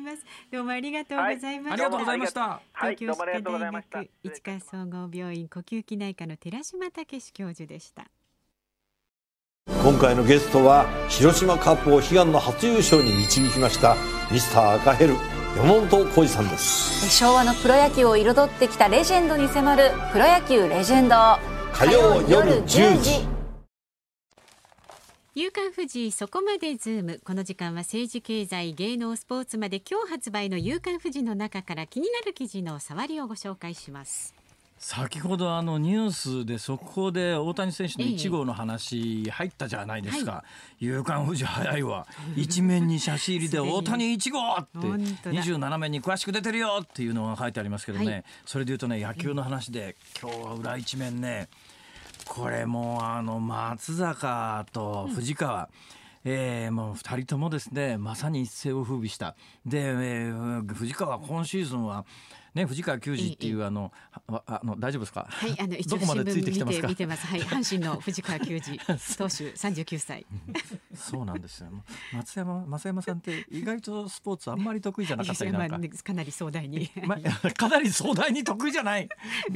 [0.00, 0.24] ます。
[0.50, 1.76] どうもありがとうございました。
[1.76, 2.60] ありがとうございました。
[2.74, 8.06] 東京歯科大学市川総合病院呼吸器内科の寺島武史教授でした。
[9.82, 13.96] 今回のゲストは広島カップを悲願の初優勝に導きました
[14.30, 15.14] ミスター赤ヘル
[15.56, 21.16] 山本浩二さんです昭和のプロ野球を彩ってきたレジェンドに迫る「プロ野球レジェンド」
[21.72, 23.26] 火曜夜10時。
[25.34, 27.20] 夕刊フジそこまでズーム。
[27.24, 34.34] この時間は政治経済芸能スポーツまで今日発売の夕刊フジの中から気になる記事の触りをご紹介します。
[34.78, 40.44] 先ほどあのニュースで速報で大谷選手の1号の話入ったじゃないですか、
[40.78, 42.06] 夕刊富士早いわ。
[42.36, 44.78] 一面に写真入りで大谷1号って
[45.30, 51.48] 27面に詳しく出てるよっていうのが書いてありますけどね、それでいうとね野球の話で今日は裏一面ね。
[52.26, 55.70] これもうあの松坂と藤川、
[56.24, 59.34] えー、もう2人ともですねまさに一世を風靡した。
[59.64, 62.04] で、えー、藤川今シーズンは
[62.58, 63.92] ね、藤川球児っていうあの、
[64.26, 65.26] あの大丈夫ですか？
[65.30, 67.26] はい、あの一応新聞見て見てます。
[67.26, 68.78] はい、 阪神の藤川球児
[69.16, 70.26] 投手三十九歳。
[70.94, 71.68] そうなんですよ。
[72.12, 75.78] 松山松山さんって意外とスポーツあんまり得意じゃなかったりなんか。
[76.02, 76.90] かなり壮大に。
[77.06, 77.16] ま
[77.56, 79.08] かなり壮大に得意じゃない。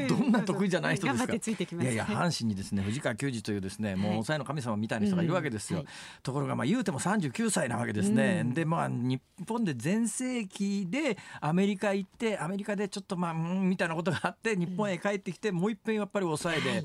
[0.09, 1.35] どんな得意じゃない人ですか？
[1.83, 5.85] いやいや阪神にですね藤川球児というですねもう抑えの神様みたいな人がいるわけですよ。
[6.23, 8.45] ところがまあ言うても三十九歳なわけですね。
[8.45, 16.85] でまあ日本で全盛期でアメリカ行ってアメリカでちょっとまあうんみたいなことがあって日本へ帰ってきてもう一遍やっぱり抑えで。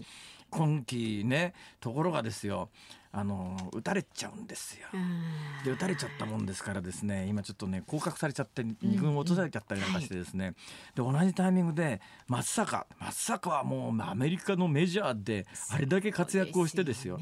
[0.49, 2.69] 今季ねところがですよ
[3.11, 4.87] あの打たれちゃうんですよ。
[5.65, 10.53] で打たれちゃったもんですからですね今ちょっとね降格されちゃって2軍落とされちゃったりなんかしてですね、
[10.95, 17.19] で同じタイミングで松坂松坂はもうアメリカのメジャーであれだけ活躍をしてですよ。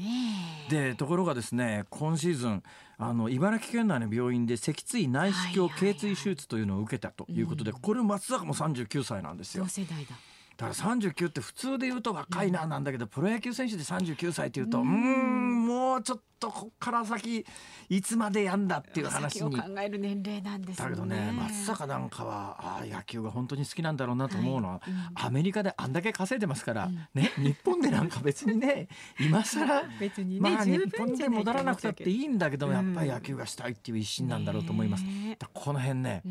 [0.68, 2.62] でところがですね今シーズン
[2.98, 9.64] あの茨城県内の病院で脊椎内視鏡頸椎手術というのを受けたということで、これ松坂も39歳なんですよ。
[9.64, 10.14] 同世代だ
[10.56, 15.66] だから39って普通で言うと若いななんだけど、プロ野球選手で39歳っていうとうん。
[15.66, 17.44] もうちょっとこっから先
[17.88, 24.90] いつまでやんだっていう話に考える年齢なんです、ね、だけどね松坂なんかはあ野球が本当に好きなんだろうなと思うのは、はい。
[24.90, 28.88] うん、アメリカであんだけ稼いでますから、うん、ね日本でなんか別にね
[29.20, 35.04] 今更別に、ね、まあ日本で戻らなくたっていいんだけどやっぱり野球がしたいっていう一心なんだろうと思います。
[35.52, 36.22] この辺ね、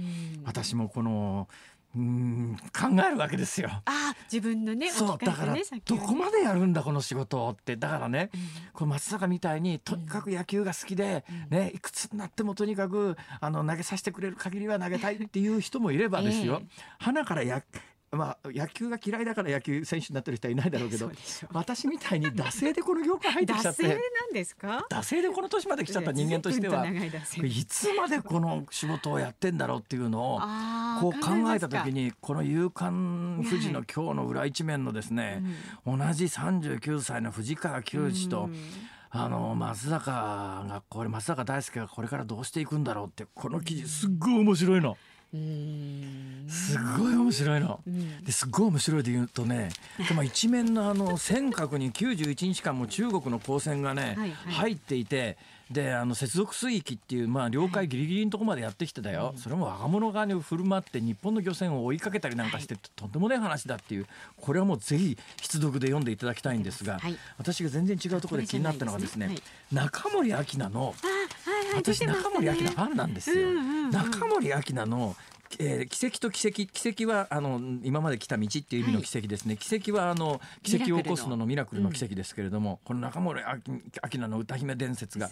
[0.44, 1.48] 私もこの
[1.96, 3.70] うん考えるわけですよ。
[3.86, 7.78] あ自分のねそうだからどこまでやるんだこの仕事って。
[7.78, 8.42] だからね、うん、
[8.74, 16.68] この松坂みたいにとにかく野球が好きで、うん、ねいくつになってもとにかくあの投げさせてくれる限りは投げたいっていう人もいればですよ、えー、
[17.00, 17.64] 花からや
[18.16, 21.12] まあ野球が嫌いだから野球選手になってる人はいないだろうけど
[21.52, 24.86] 私みたいに惰性でこの業界入ってきちゃって惰性なんですか？
[24.90, 30.40] 惰性でこの年まで来ちゃった人間としてはいつまでこの仕事をやってんだろうっていうのを
[31.02, 35.42] こう考えた時ににこの「夕刊富士」の今日の裏一面のですね
[35.86, 38.50] 同じ39歳の藤川球児と
[39.10, 40.12] あの松坂
[40.68, 44.98] がこれ松坂大輔がこれからどうしていくんだろうってこの記事すっごい面白いの。
[46.48, 47.80] すごい面白いの。
[48.24, 49.70] ですっごい面白いで言うとね、
[50.08, 55.38] でも一面のあの尖閣に91日間も中国の光線がね、はいはい入っていて。
[55.72, 64.06] であの接続水域っていう、まあ、領海ギリギリのところまでやってきてたよ、それも若者側に振る舞って日本の漁船を追いかけたりなんかして、とんでもない話だっていう。
[64.38, 67.18] これはもうぜひ必読で読んでいただきたいんですが、はい。
[67.38, 69.36] 私が全然違うところで気になったのがですね
[69.72, 73.50] 中森明菜のあはいはい私中森明菜ファンなんですよ。
[73.92, 75.16] 中森明菜の
[75.60, 85.30] えー奇跡と奇跡奇跡はあの今まで来た道っていう意味の奇跡ですね、奇跡はあの奇跡を起こすののミラクルの奇跡ですけれども、この中森明明菜の歌姫伝説が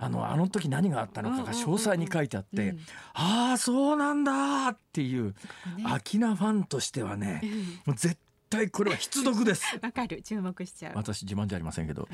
[0.00, 2.74] あのあの時何があったのかが詳細に書いてあって、
[3.14, 5.34] ああそうなんだっていう
[5.78, 7.42] 明菜ファンとしてはね、
[7.86, 8.16] もう絶
[8.50, 9.64] 対これは必読です。
[9.80, 10.20] わかる。
[10.22, 10.92] 注目しちゃう。
[10.96, 12.08] 私自慢じゃありませんけど、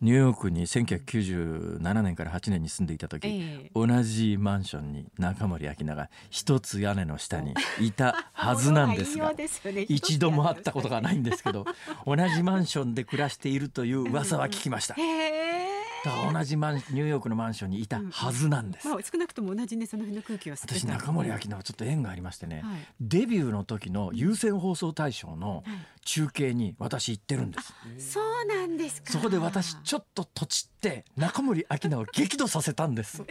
[0.00, 3.30] ニューヨークに1997年から8年に住んでいた時、え
[3.66, 3.70] え。
[3.74, 7.92] 同じマンションに中森明菜が一つ屋根の下にい。
[7.92, 9.82] たはずなんですがすよね。
[9.82, 11.66] 一度も会ったことがないんですけど
[12.06, 14.94] 同じマンションで暮らしているという噂は聞きました。
[14.94, 15.71] へえ
[16.04, 18.88] だから同じマンニューヨークのマンションにいたはずなんです。
[18.88, 25.62] まあ少なくとも同じねその辺の空気を吸ってた私中森明菜はちょっと縁がありましてね、はいデビューの時の有線放送大賞の
[26.04, 27.58] 中継に私行ってるんで
[27.98, 28.12] す。
[28.12, 33.22] そうなんですかそこで私ちょっととちって中森明菜を激怒させたんです。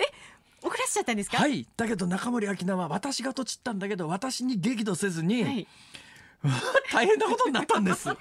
[0.63, 1.37] 怒らしちゃったんですか？
[1.37, 1.67] はい。
[1.75, 5.67] だけど中森明菜は私がとちったんだけど私に激怒せずに、はい
[6.91, 8.03] 大変なことになったんです。
[8.03, 8.19] そんな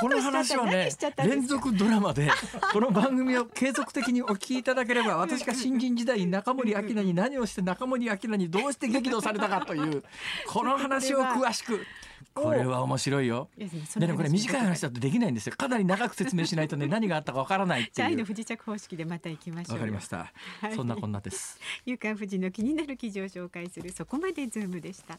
[0.00, 0.90] この話はね
[1.24, 2.30] 連続ドラマで
[2.72, 10.02] この番組を継続的にお聞きいただければ 私が新人時代に中森明菜に何をして中森明菜にどうして激怒されたかという
[10.46, 11.86] この話を詳しく
[12.34, 13.48] これは面白いよ。
[13.56, 15.54] でもこれ話短い話だとできないんですよ。
[15.56, 18.24] かなり長く説明しないとね何があったかわからないっていうの。
[18.24, 20.32] 不時着方式でまた行きましょうわかりました。
[20.60, 21.58] はいそんなこんなです。
[21.86, 25.18] 夕刊富士の気になる記事を紹介するそこまでズームでした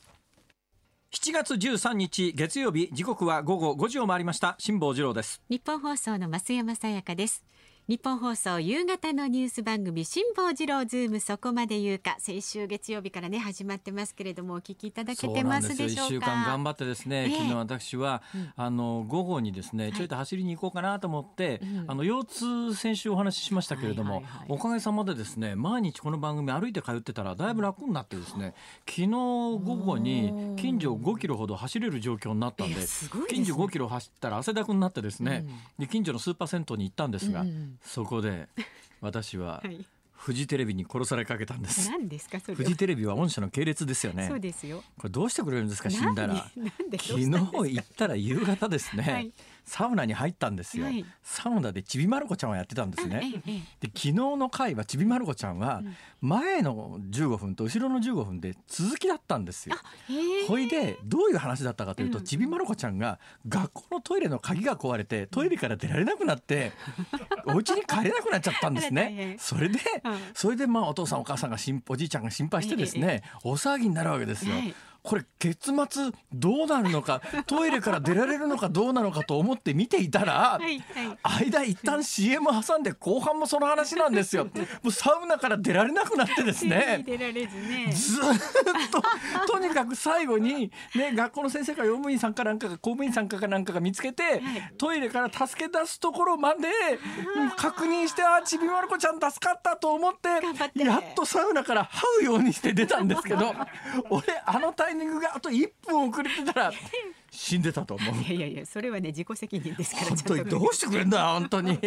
[1.13, 5.41] 7月13日月曜日時刻は午後5時を回りました辛坊治郎です。
[5.49, 7.45] 日本放送の増山さやかです
[7.87, 16.07] 日本放送夕方のニュース番組辛坊治郎ズームそこまで言うか先週月曜日からね始まってますけれどもお聞きいただけてますでしょうか？
[16.07, 17.37] 一週間頑張ってですね、ええ。
[17.37, 18.21] 昨日私は、
[18.57, 24.47] あの午後にですねちょいと走りに行こうかなと思って、あの腰痛先週お話ししましたけれども、はいはいはい。
[24.49, 28.53] おかげさまでですね毎日この番組歩いて通ってたらだいぶ楽になってですね
[28.85, 32.81] 昨日午後に近所5キロほど走れる状況になったんでね。
[33.29, 35.45] 近所5キロ走ったら汗だくになってですね、
[35.79, 37.45] で近所のスーパー銭湯に行ったんですが、
[37.83, 38.47] そこで
[39.01, 39.85] 私は はい。
[40.17, 41.89] フジテレビに殺されかけたんです。
[41.89, 44.27] 何ですかそれフはジテレビは御社の系列ですよね。
[44.27, 44.83] そうですよ。
[44.97, 46.35] これどうしてくれるんですか死んだら。
[46.99, 49.31] 昨日行ったら夕方ですね、はい
[49.67, 51.05] サウナに入ったんですよ、はい。
[51.21, 53.43] サウナでちびまる子ちゃんをやってたんですね、
[53.81, 55.83] で昨日の回はちびまる子ちゃんは
[56.21, 59.75] 前の15分と後ろの15分で続きだったんですよ。
[60.47, 66.71] ほいでどういう話だったかというと、ちびまる子ちゃんが学校のトイレの鍵が壊れてトイレから出られなくなって
[67.45, 69.35] お家に帰れなくなっちゃったんですね。
[69.37, 70.17] それで、うん。
[70.33, 74.55] それでまあお父さんお母さんが心おじいちゃんが心配してですね、大騒ぎになるわけですよ。
[75.07, 80.83] はいこれ結末どうなるのか トイレから出られるのかどうなのかと思って見ていたら、はい
[81.23, 81.45] はい。
[81.45, 84.43] 間一旦 CM 挟んで後半もその話なんですよ。
[84.45, 84.51] も
[84.85, 87.03] うサウナから出られなくなってですね。
[87.07, 87.89] 出られずね。
[87.93, 88.37] ずーっ
[88.91, 89.01] と
[89.53, 94.41] とにかく最後に、ね、学校の先生か用務員さんかなんかが公務員さんかなんかが見つけて、
[94.77, 96.67] トイレから助け出すところまで
[97.35, 100.27] うん確認してあちびまる子ちゃん助かったと思って
[100.83, 103.55] やっとサウナから這うようにして出たんですけど
[104.09, 106.71] 俺あのタイミングがあと1分遅れてたら
[107.31, 108.15] 死んでたと思う。
[108.15, 111.79] いやいやいやそれはね自己責任ですから本当にどうしてくれんだ本当に。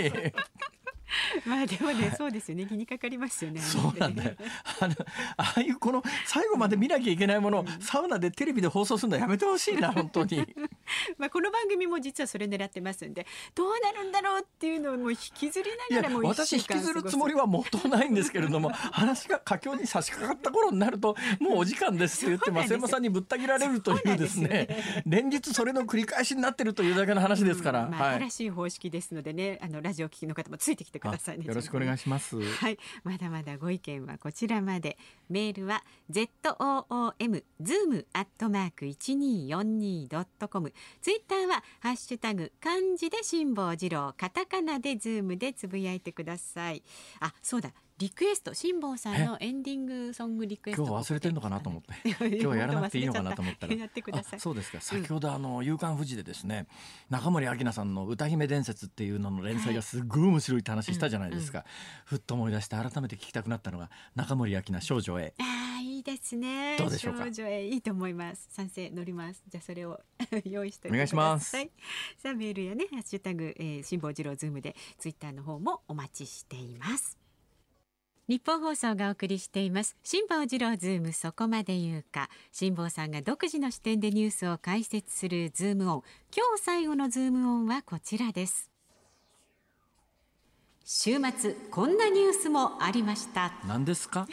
[1.44, 4.36] まあでもねそうですよね気にかかりますよねそうなんだよ。
[4.80, 4.94] あの、
[5.36, 10.46] ああいうこの最後まで見なきゃいけないものをサウナでテレビで放送するのやめてほしいな、本当に。
[11.18, 32.40] まあこの番組も実はそれ狙ってますんでどうなるんだろうっていうのをもう引きずりながらも私引きずるつもりはもとないんですけれども 話が佳境に差し掛かった頃になるともうお時間ですって言って増山さんにぶった切られるというですね連日それの繰り返しになってるというだけの話ですから、うんまあ、はい新しい方式ですのでねあのラジオ聞きの方もついてきてくださいねあよろしくお願いしします。
[32.40, 34.98] はい、まだまだご意見はこちらまで。
[35.28, 36.28] メールは z
[36.58, 40.72] o o m zoom アットマーク一二四二ドットコム。
[41.00, 46.82] ツイッターはハッシュタグ漢字で辛坊治郎、カタカナでズームでつぶやいてください。
[47.20, 47.72] あ、そうだ。
[48.00, 51.94] リクエスト辛坊さんのエンディングソングリクエスト今日忘れてるのかなと思って。
[52.08, 53.74] 今 今日はやらなくていいのかなと思ったら。
[54.40, 54.80] そうですか。
[54.80, 56.66] 先ほどあの「夕刊フジ」でですね
[57.10, 61.66] 中森明菜さんの「歌姫伝説」っていうのの連載がすっごい面白いって話したじゃないですか、
[62.06, 65.34] ふっと思い出して改めて聞きたくなったのが中森明菜少女 A。
[65.38, 66.78] ああいいですね。
[66.78, 67.26] どうでしょうか？
[67.26, 68.48] 少女 Aいいと思います。
[68.50, 69.42] 賛成乗ります。
[69.46, 70.00] じゃあそれを
[70.46, 71.50] 用意してお願いします。
[71.50, 77.19] さあメールやねハッシュタグ、えー、辛坊治郎ズームでツイッターの方もお待ちしています。
[78.30, 79.96] ニッポン放送がお送りしています。
[80.04, 82.28] 辛坊治郎ズームそこまで言うか。
[82.52, 86.02] 辛坊さんが独自の視点でニュースを解説するズームオン。
[86.32, 88.70] 今日最後のズームオンはこちらです。
[90.84, 93.52] 週末こんなニュースもありました。
[93.66, 94.28] 何ですか？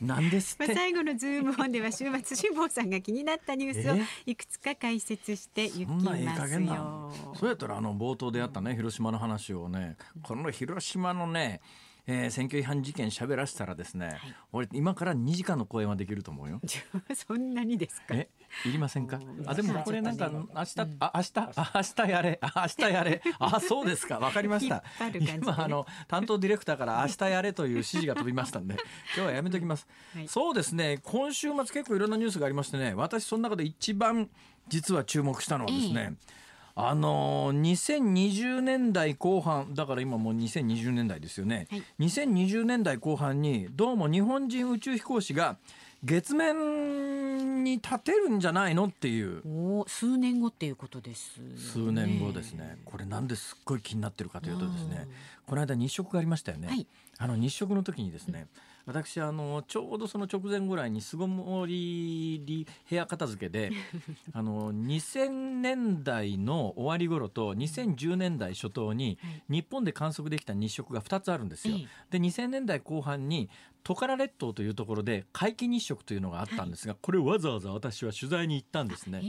[0.00, 4.02] 何です まあ、最後のズームオンでは週末辛坊さんが気になったニュースをえ？
[4.32, 7.34] いくつか解説していきます加減なよの？
[7.38, 11.60] そうやったらあの冒頭でやったね広島の話をねこの広島のね
[12.06, 14.18] えー選挙違反事件喋らせたらですね、
[14.52, 16.60] 俺今から2時間の講演はできると思うよ。
[17.14, 18.14] そんなにですか？
[18.14, 18.28] え
[18.64, 19.16] いりませんか？
[19.18, 22.38] うんあでもこれなんか明日あ明日あ明日やれ。
[22.42, 23.22] あ明日やれ。
[23.38, 24.18] あそうですか。
[24.18, 24.82] わかりました。
[25.38, 28.74] 今あの担当ディレクターから明日やれという指示が飛びましたんで
[29.14, 30.28] 今日はやめときます、はい。
[30.28, 30.98] そうですね。
[31.02, 34.28] 今週末結構いろんなニュースがありましてね私その中で一番
[34.68, 36.14] 実は注目したのはですね、
[36.74, 41.82] あのー2020年代後半だから今もう2020年代ですよね、はい。
[42.00, 45.58] 2020年代後半にどうも日本人宇宙飛行士が
[46.02, 49.42] 月面に立てるんじゃないのっていう。
[49.46, 52.78] お数年後っていうことです、数年後ですね。
[52.84, 55.06] これなんですっごい気になってるかというとですね
[55.46, 56.86] この間日食がありましたよね、はい。
[57.18, 58.46] あの日食の時にですね
[58.90, 63.70] 私あのちょうどその直前ぐらいに巣ごもり部屋片付けで
[64.32, 69.18] あの2000年代の終わり頃と2010年代初頭に
[69.48, 71.76] 日本で観測できた日食が2つあるんですよ。
[71.76, 71.88] ええ。
[72.10, 73.48] で2000年代後半に
[73.82, 79.20] トカラ列島というところで皆既日食というのがあったんですが、これをわざわざ私は取材に行ったんですね。
[79.22, 79.26] え。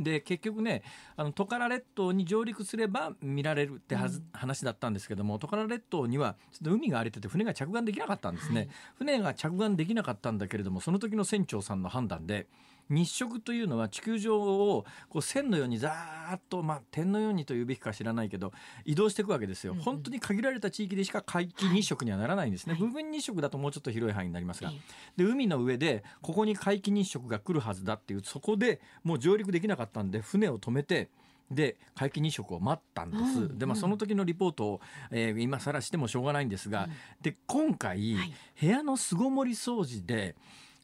[0.00, 0.02] ー。
[0.02, 0.82] で結局ね
[1.16, 8.68] あのトカラ列島に上陸すれば見られるってはず、話だったんですけどもトカラ列島にはちょっと海が荒れてて船が着岸できなかったんですね、はい。
[8.98, 12.46] 船が着岸できなかったんだけれどもその時の船長さんの判断で
[12.88, 18.52] 日食というのは地球上をこう線のようにざーっと、まあ、点のようにというべきか知らないけど
[18.84, 19.84] 移動していくわけですよ、うんうん。
[19.84, 22.82] 本当に限られた地域でしか皆既日食にはならないんですね、はい。
[22.82, 24.78] 部分日食だともうちょっと広い範囲になりますが、え
[25.16, 31.08] で海の上でここに皆既日食が来るはずだっていうそこでもう上陸できなかったんで船を止めて
[31.50, 34.80] で皆既日食を待ったんです、うんでまあその時のリポートを、
[35.10, 36.88] えー今更してもしょうがないんですが、
[37.20, 38.32] で今回、はい。
[38.60, 40.34] 部屋の巣ごもり掃除で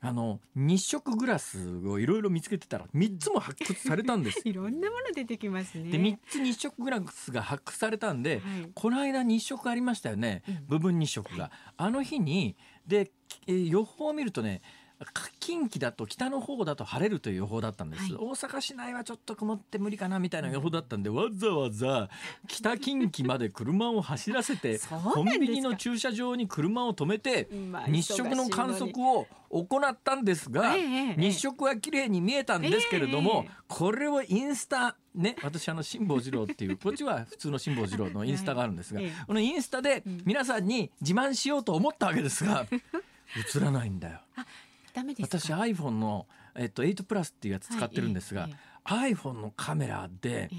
[0.04, 4.42] あの日食グラスをいろいろ見つけてたら3つも発掘されたんです。
[4.44, 5.92] いろんなもの出てきますね。
[5.92, 8.70] で3つ日食グラスが発掘されたんで、はい。
[8.74, 13.12] この間日食ありましたよね、部分日食が、あの日にで、
[13.46, 14.66] えー予報を見るとねか
[15.40, 18.12] 近畿だと北の方だと晴れるという予報だったんです、はい。
[18.14, 22.08] 大阪市内はちょっと曇って無理かなみたいな予報だったんで、わざわざ
[22.48, 30.74] 北近畿まで車を走らせて コンビニの駐車場に車を止めてまあ日食の観測を行ったんですが、
[31.16, 33.56] 日食は綺麗に見えたんですけれども、ええ。
[33.68, 42.66] これをインスタね私あの辛坊治郎っていう こっちは普通の辛坊治郎のインスタがあるんですが、このインスタで皆さんに自慢しようと思ったわけですが、
[43.56, 44.20] 映らないんだよ。
[45.20, 50.56] 私 iPhone の、えっと、8プラスっていうやつ使ってるんですが、はいえ iPhone のカメラでええ。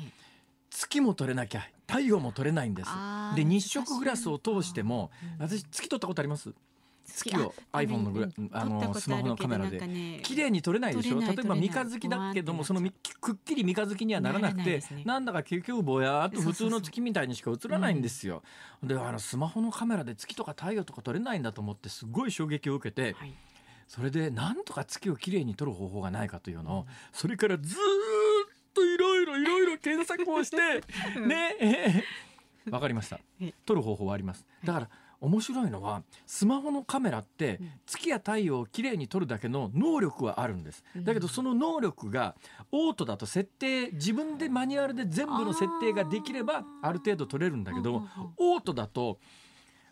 [0.70, 2.90] 月も撮れなきゃ太陽も撮れないんです。
[3.36, 6.54] で日食グラスを通しても私月撮ったことあります？
[7.06, 10.22] 月をあ iPhone のグラうんあのスマホのカメラで。
[10.24, 11.20] 綺麗に撮れないでしょ？
[11.20, 12.82] 例えば三日月だけどもその
[13.20, 18.42] くっきり三日月にはならなくてなんだか結局ぼやーっと普通の月みたいにしか映らないんですよ。
[18.82, 18.88] うん。
[18.88, 23.34] であのスマホのカメラで月とか太陽とか撮れないんだと思ってすごい衝撃を受けてはい
[23.88, 30.58] それでなんとか月をきれいに撮る方法がないかというのをそれからずーっといろいろいろいろ検索をして
[31.20, 33.20] ねえーわかりました。
[33.42, 33.54] え。
[33.66, 34.46] 撮る方法はあります。
[34.64, 40.84] だから面白いのはスマホのカメラって月や太陽をきれいに撮るだけの能力はあるんです。
[40.98, 42.36] だけどその能力が
[42.72, 48.04] オートだと設定自分でマニュアルで全部の設定ができればある程度撮れるんだけど
[48.38, 49.20] オートだと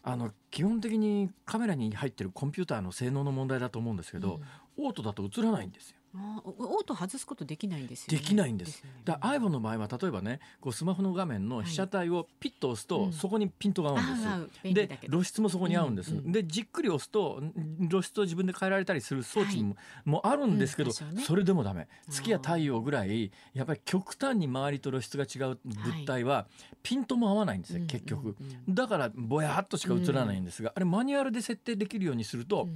[0.03, 4.41] あの基本的にカメラに入ってるコンピューターの性能の問題だと思うんですけど、
[4.77, 5.97] オートだと映らないんですよ。
[6.13, 8.17] オート外すことできないんですよ、ね。
[8.19, 8.79] できないんです。
[8.79, 8.91] よね。
[9.05, 13.13] だ iPhone の場合は例えばねこうスマホの画面の被写体をピッと押すと、うん。
[13.13, 14.27] そこにピントが合うんです。
[14.27, 21.23] う便利で露出もそこに合うんです、うんうんでじっくり押すとん露出を自分で変えられたりする装置も,、もあるんですけど、うんね。
[21.23, 21.87] それでもダメ。
[22.09, 26.47] 月や太陽ぐらいやっぱり極端に周りと露出が違う物体は
[26.83, 28.35] ピントも合わないんですよ、うん結局、
[28.67, 28.75] うん。
[28.75, 32.67] だからぼやっとしか映らないんですが、あれマニュアルで設定できるようにすると、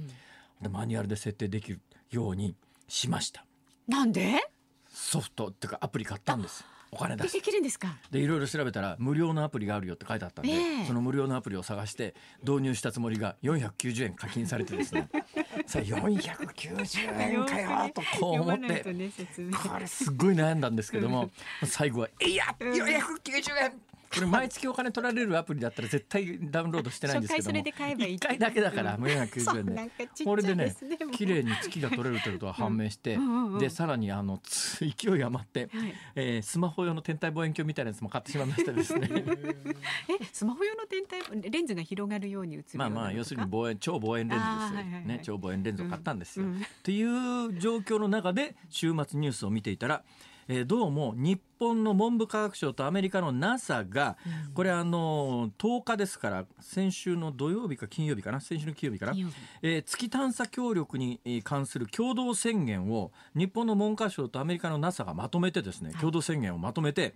[0.70, 1.80] マニュアルで設定できる
[2.10, 2.54] ように
[2.88, 3.44] しました。
[3.88, 4.40] なんで？
[4.92, 6.64] ソフトっていうかアプリ買ったんです。
[6.92, 7.38] お金出でして。
[7.40, 7.96] できるんですか？
[8.10, 10.86] でいろいろ調べたら無料のアプリがあるよって書いてあったんで、ええ。
[10.86, 15.08] その無料のアプリを探して導入したつもりが490円課金されてですね。
[15.66, 18.92] さあ490円かよとこう思って。
[18.92, 19.10] ね。
[19.52, 21.30] これすごい悩んだんですけども
[21.64, 23.02] 最後は「いや490円!」
[23.72, 29.90] これ毎月お金取られるアプリだったら絶対ダウンロードしてないんですけども初回それで買えばいい1回だけだから無料な90円で
[30.24, 30.74] これでね
[31.12, 33.22] 綺麗に月が取れるということが判明してうん。
[33.22, 35.94] うんうんでさらにあのつ勢い余って、はい。
[36.14, 39.08] えースマホ用の天体望遠鏡みたいなやつも買ってしまいましてですね。
[40.20, 45.06] えスマホ用の天体レンズが広がるようにまあまあ要するに望遠超望遠レンズですよ、あーはいはいはい。
[45.06, 46.46] ね超望遠レンズを買ったんですよ。
[46.46, 46.52] うん。
[46.52, 46.62] うん。
[46.62, 50.04] っていう状況の中で週末ニュースを見ていたら、
[50.48, 54.16] えーどうも日本の文部科学省とアメリカの NASA が、
[54.54, 58.40] これあの10日ですから先週の土曜日か金曜日かな？
[58.40, 59.12] 先週の金曜日かな？
[59.62, 67.14] えー月探査協力にえー関する共同宣言を日本の文科省とアメリカの NASA がまとめてですね共同宣言をまとめて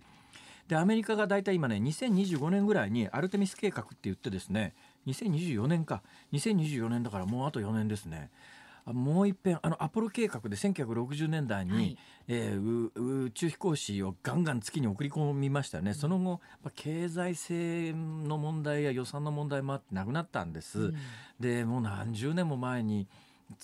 [0.67, 4.73] でアメリカが大体今ね2025年ぐらいにアルテミス計画って言ってですね
[5.07, 6.03] 2024年か。
[6.33, 8.29] 2024年だからもうあと4年ですね。
[8.29, 11.97] あもう一遍あのアポロ計画で1960年代に、はい。
[12.27, 20.93] えーう宇宙飛行士をガンガン月に送り込みましたよね、その後まあ経済性の問題や予算の問題もあってなくなったんです、
[21.39, 23.07] でもう何十年も前に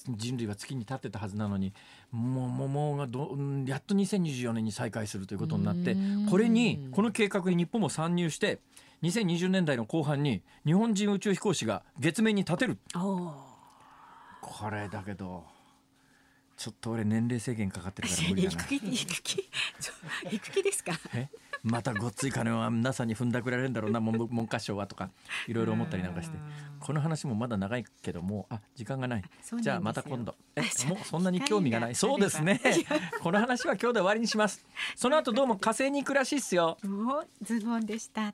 [0.09, 1.73] 人類は月に立ってたはずなのに
[2.11, 6.27] もうもうがどうんやっと2024年に再開するということになってうん。
[6.29, 8.59] これにこの計画に日本も参入して
[9.03, 12.77] 2020年代の後半に日本人宇宙飛行士が月面に立てる。
[12.95, 13.46] おー
[14.47, 15.43] これだけど
[16.55, 18.63] ちょっと俺年齢制限かかってるから 無理だな。
[18.63, 20.93] 育気育気ちょ育気ですか？
[21.13, 21.29] え？
[21.63, 25.09] またごっつい金は NASA に踏んだくられるんだろうな文部文科省はとか
[25.47, 26.37] いろいろ思ったりなんかして。
[26.79, 29.23] この話もまだ長いけどもうあ時間がない。
[29.61, 30.35] じゃあまた今度。
[30.55, 31.95] えもうそんなに興味がない。
[31.95, 32.61] そうですね。
[33.21, 34.65] この話は今日で終わりにします。
[34.95, 36.77] その後どうも火星に行くらしいっすよ。
[36.85, 38.33] おズボンでした。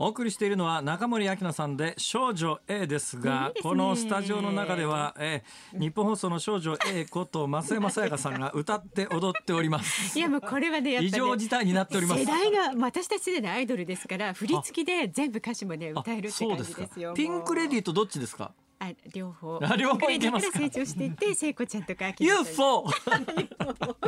[0.00, 3.60] お送りしているのは中森明菜さんで少女 A ですがね。
[3.62, 10.14] このスタジオの中では、えー日本放送の少女 A こと増山さやかさんが歌って踊っております。
[10.16, 12.20] いやもうこれはねやっぱね異常事態になっております。
[12.20, 17.14] 世代が私たち世代アイドルですから振り付きで全部歌詞もねあ歌えるってそうですか感じですよ。
[17.14, 18.52] ピンクレディィとどっちですか？
[18.80, 19.58] あ両方。
[19.62, 20.58] あ両方いけますか？
[20.60, 22.84] 成長していって聖子ちゃんとか UFO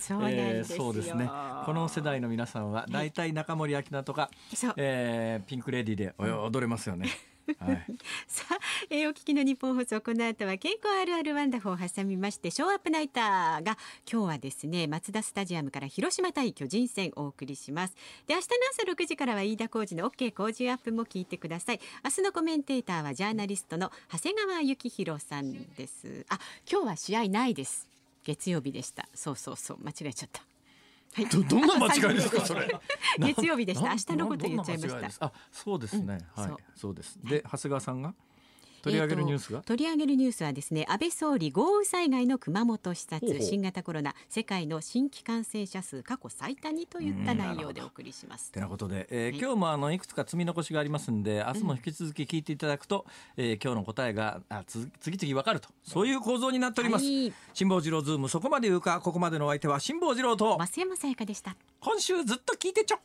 [0.00, 1.28] そうなんえですよ、ーそうですね。
[1.64, 4.30] この世代の皆さんは大体中森明菜とか、
[4.76, 7.08] えーピンクレディでお踊れますよね、
[7.58, 7.86] はい、
[8.26, 8.58] さあ、
[8.90, 13.76] えーお聞きの日本放送この後は健康あるあるワンダフを挟みましてショーアップナイターが
[14.10, 17.94] 今日はですねマツダスタジアムから広島対巨人戦お送りします。
[18.26, 21.80] で明日の朝6時からは飯田浩二の OK 工事アップも聞いてください。
[22.04, 26.26] 明日のコメンテーターはジャーナリストの長谷川幸宏さんです。
[26.28, 26.38] あ
[26.70, 27.95] 今日は試合ないです
[28.26, 29.08] 月曜日でした。
[29.14, 29.78] そうそうそう。
[29.78, 30.42] 間違えちゃった。
[31.14, 31.26] はい。
[31.26, 32.68] どどんな間違いですかそれ。
[33.20, 33.86] 月曜日でした。
[33.86, 35.26] な明日のこと言っちゃいました。
[35.26, 36.48] あそうですね、はい。
[36.48, 36.56] そう。
[36.74, 37.20] そうです。
[37.22, 38.14] で長谷川さんが？
[38.86, 48.52] 取り上げるニュースが、えーと取り上げるニュースはですね安倍総理豪雨災害の熊本視察新型コロナ世界の新規感染者数過去最多にといった内容でお送りします。
[48.52, 49.38] てなことで、えーはい。
[49.38, 53.04] 今日もあのいくつか積み残しがありますんで明日も引き続き聞いていただくと、
[53.36, 55.68] えー今日の答えがあつ次々わかると。
[55.82, 57.32] そういう構造になっております、はい。
[57.54, 61.56] 辛坊治郎ズームそこまで言うかここまでのお相手は辛坊治郎と増山さやかでした。
[61.80, 62.98] 今週ずっと聞いてちょ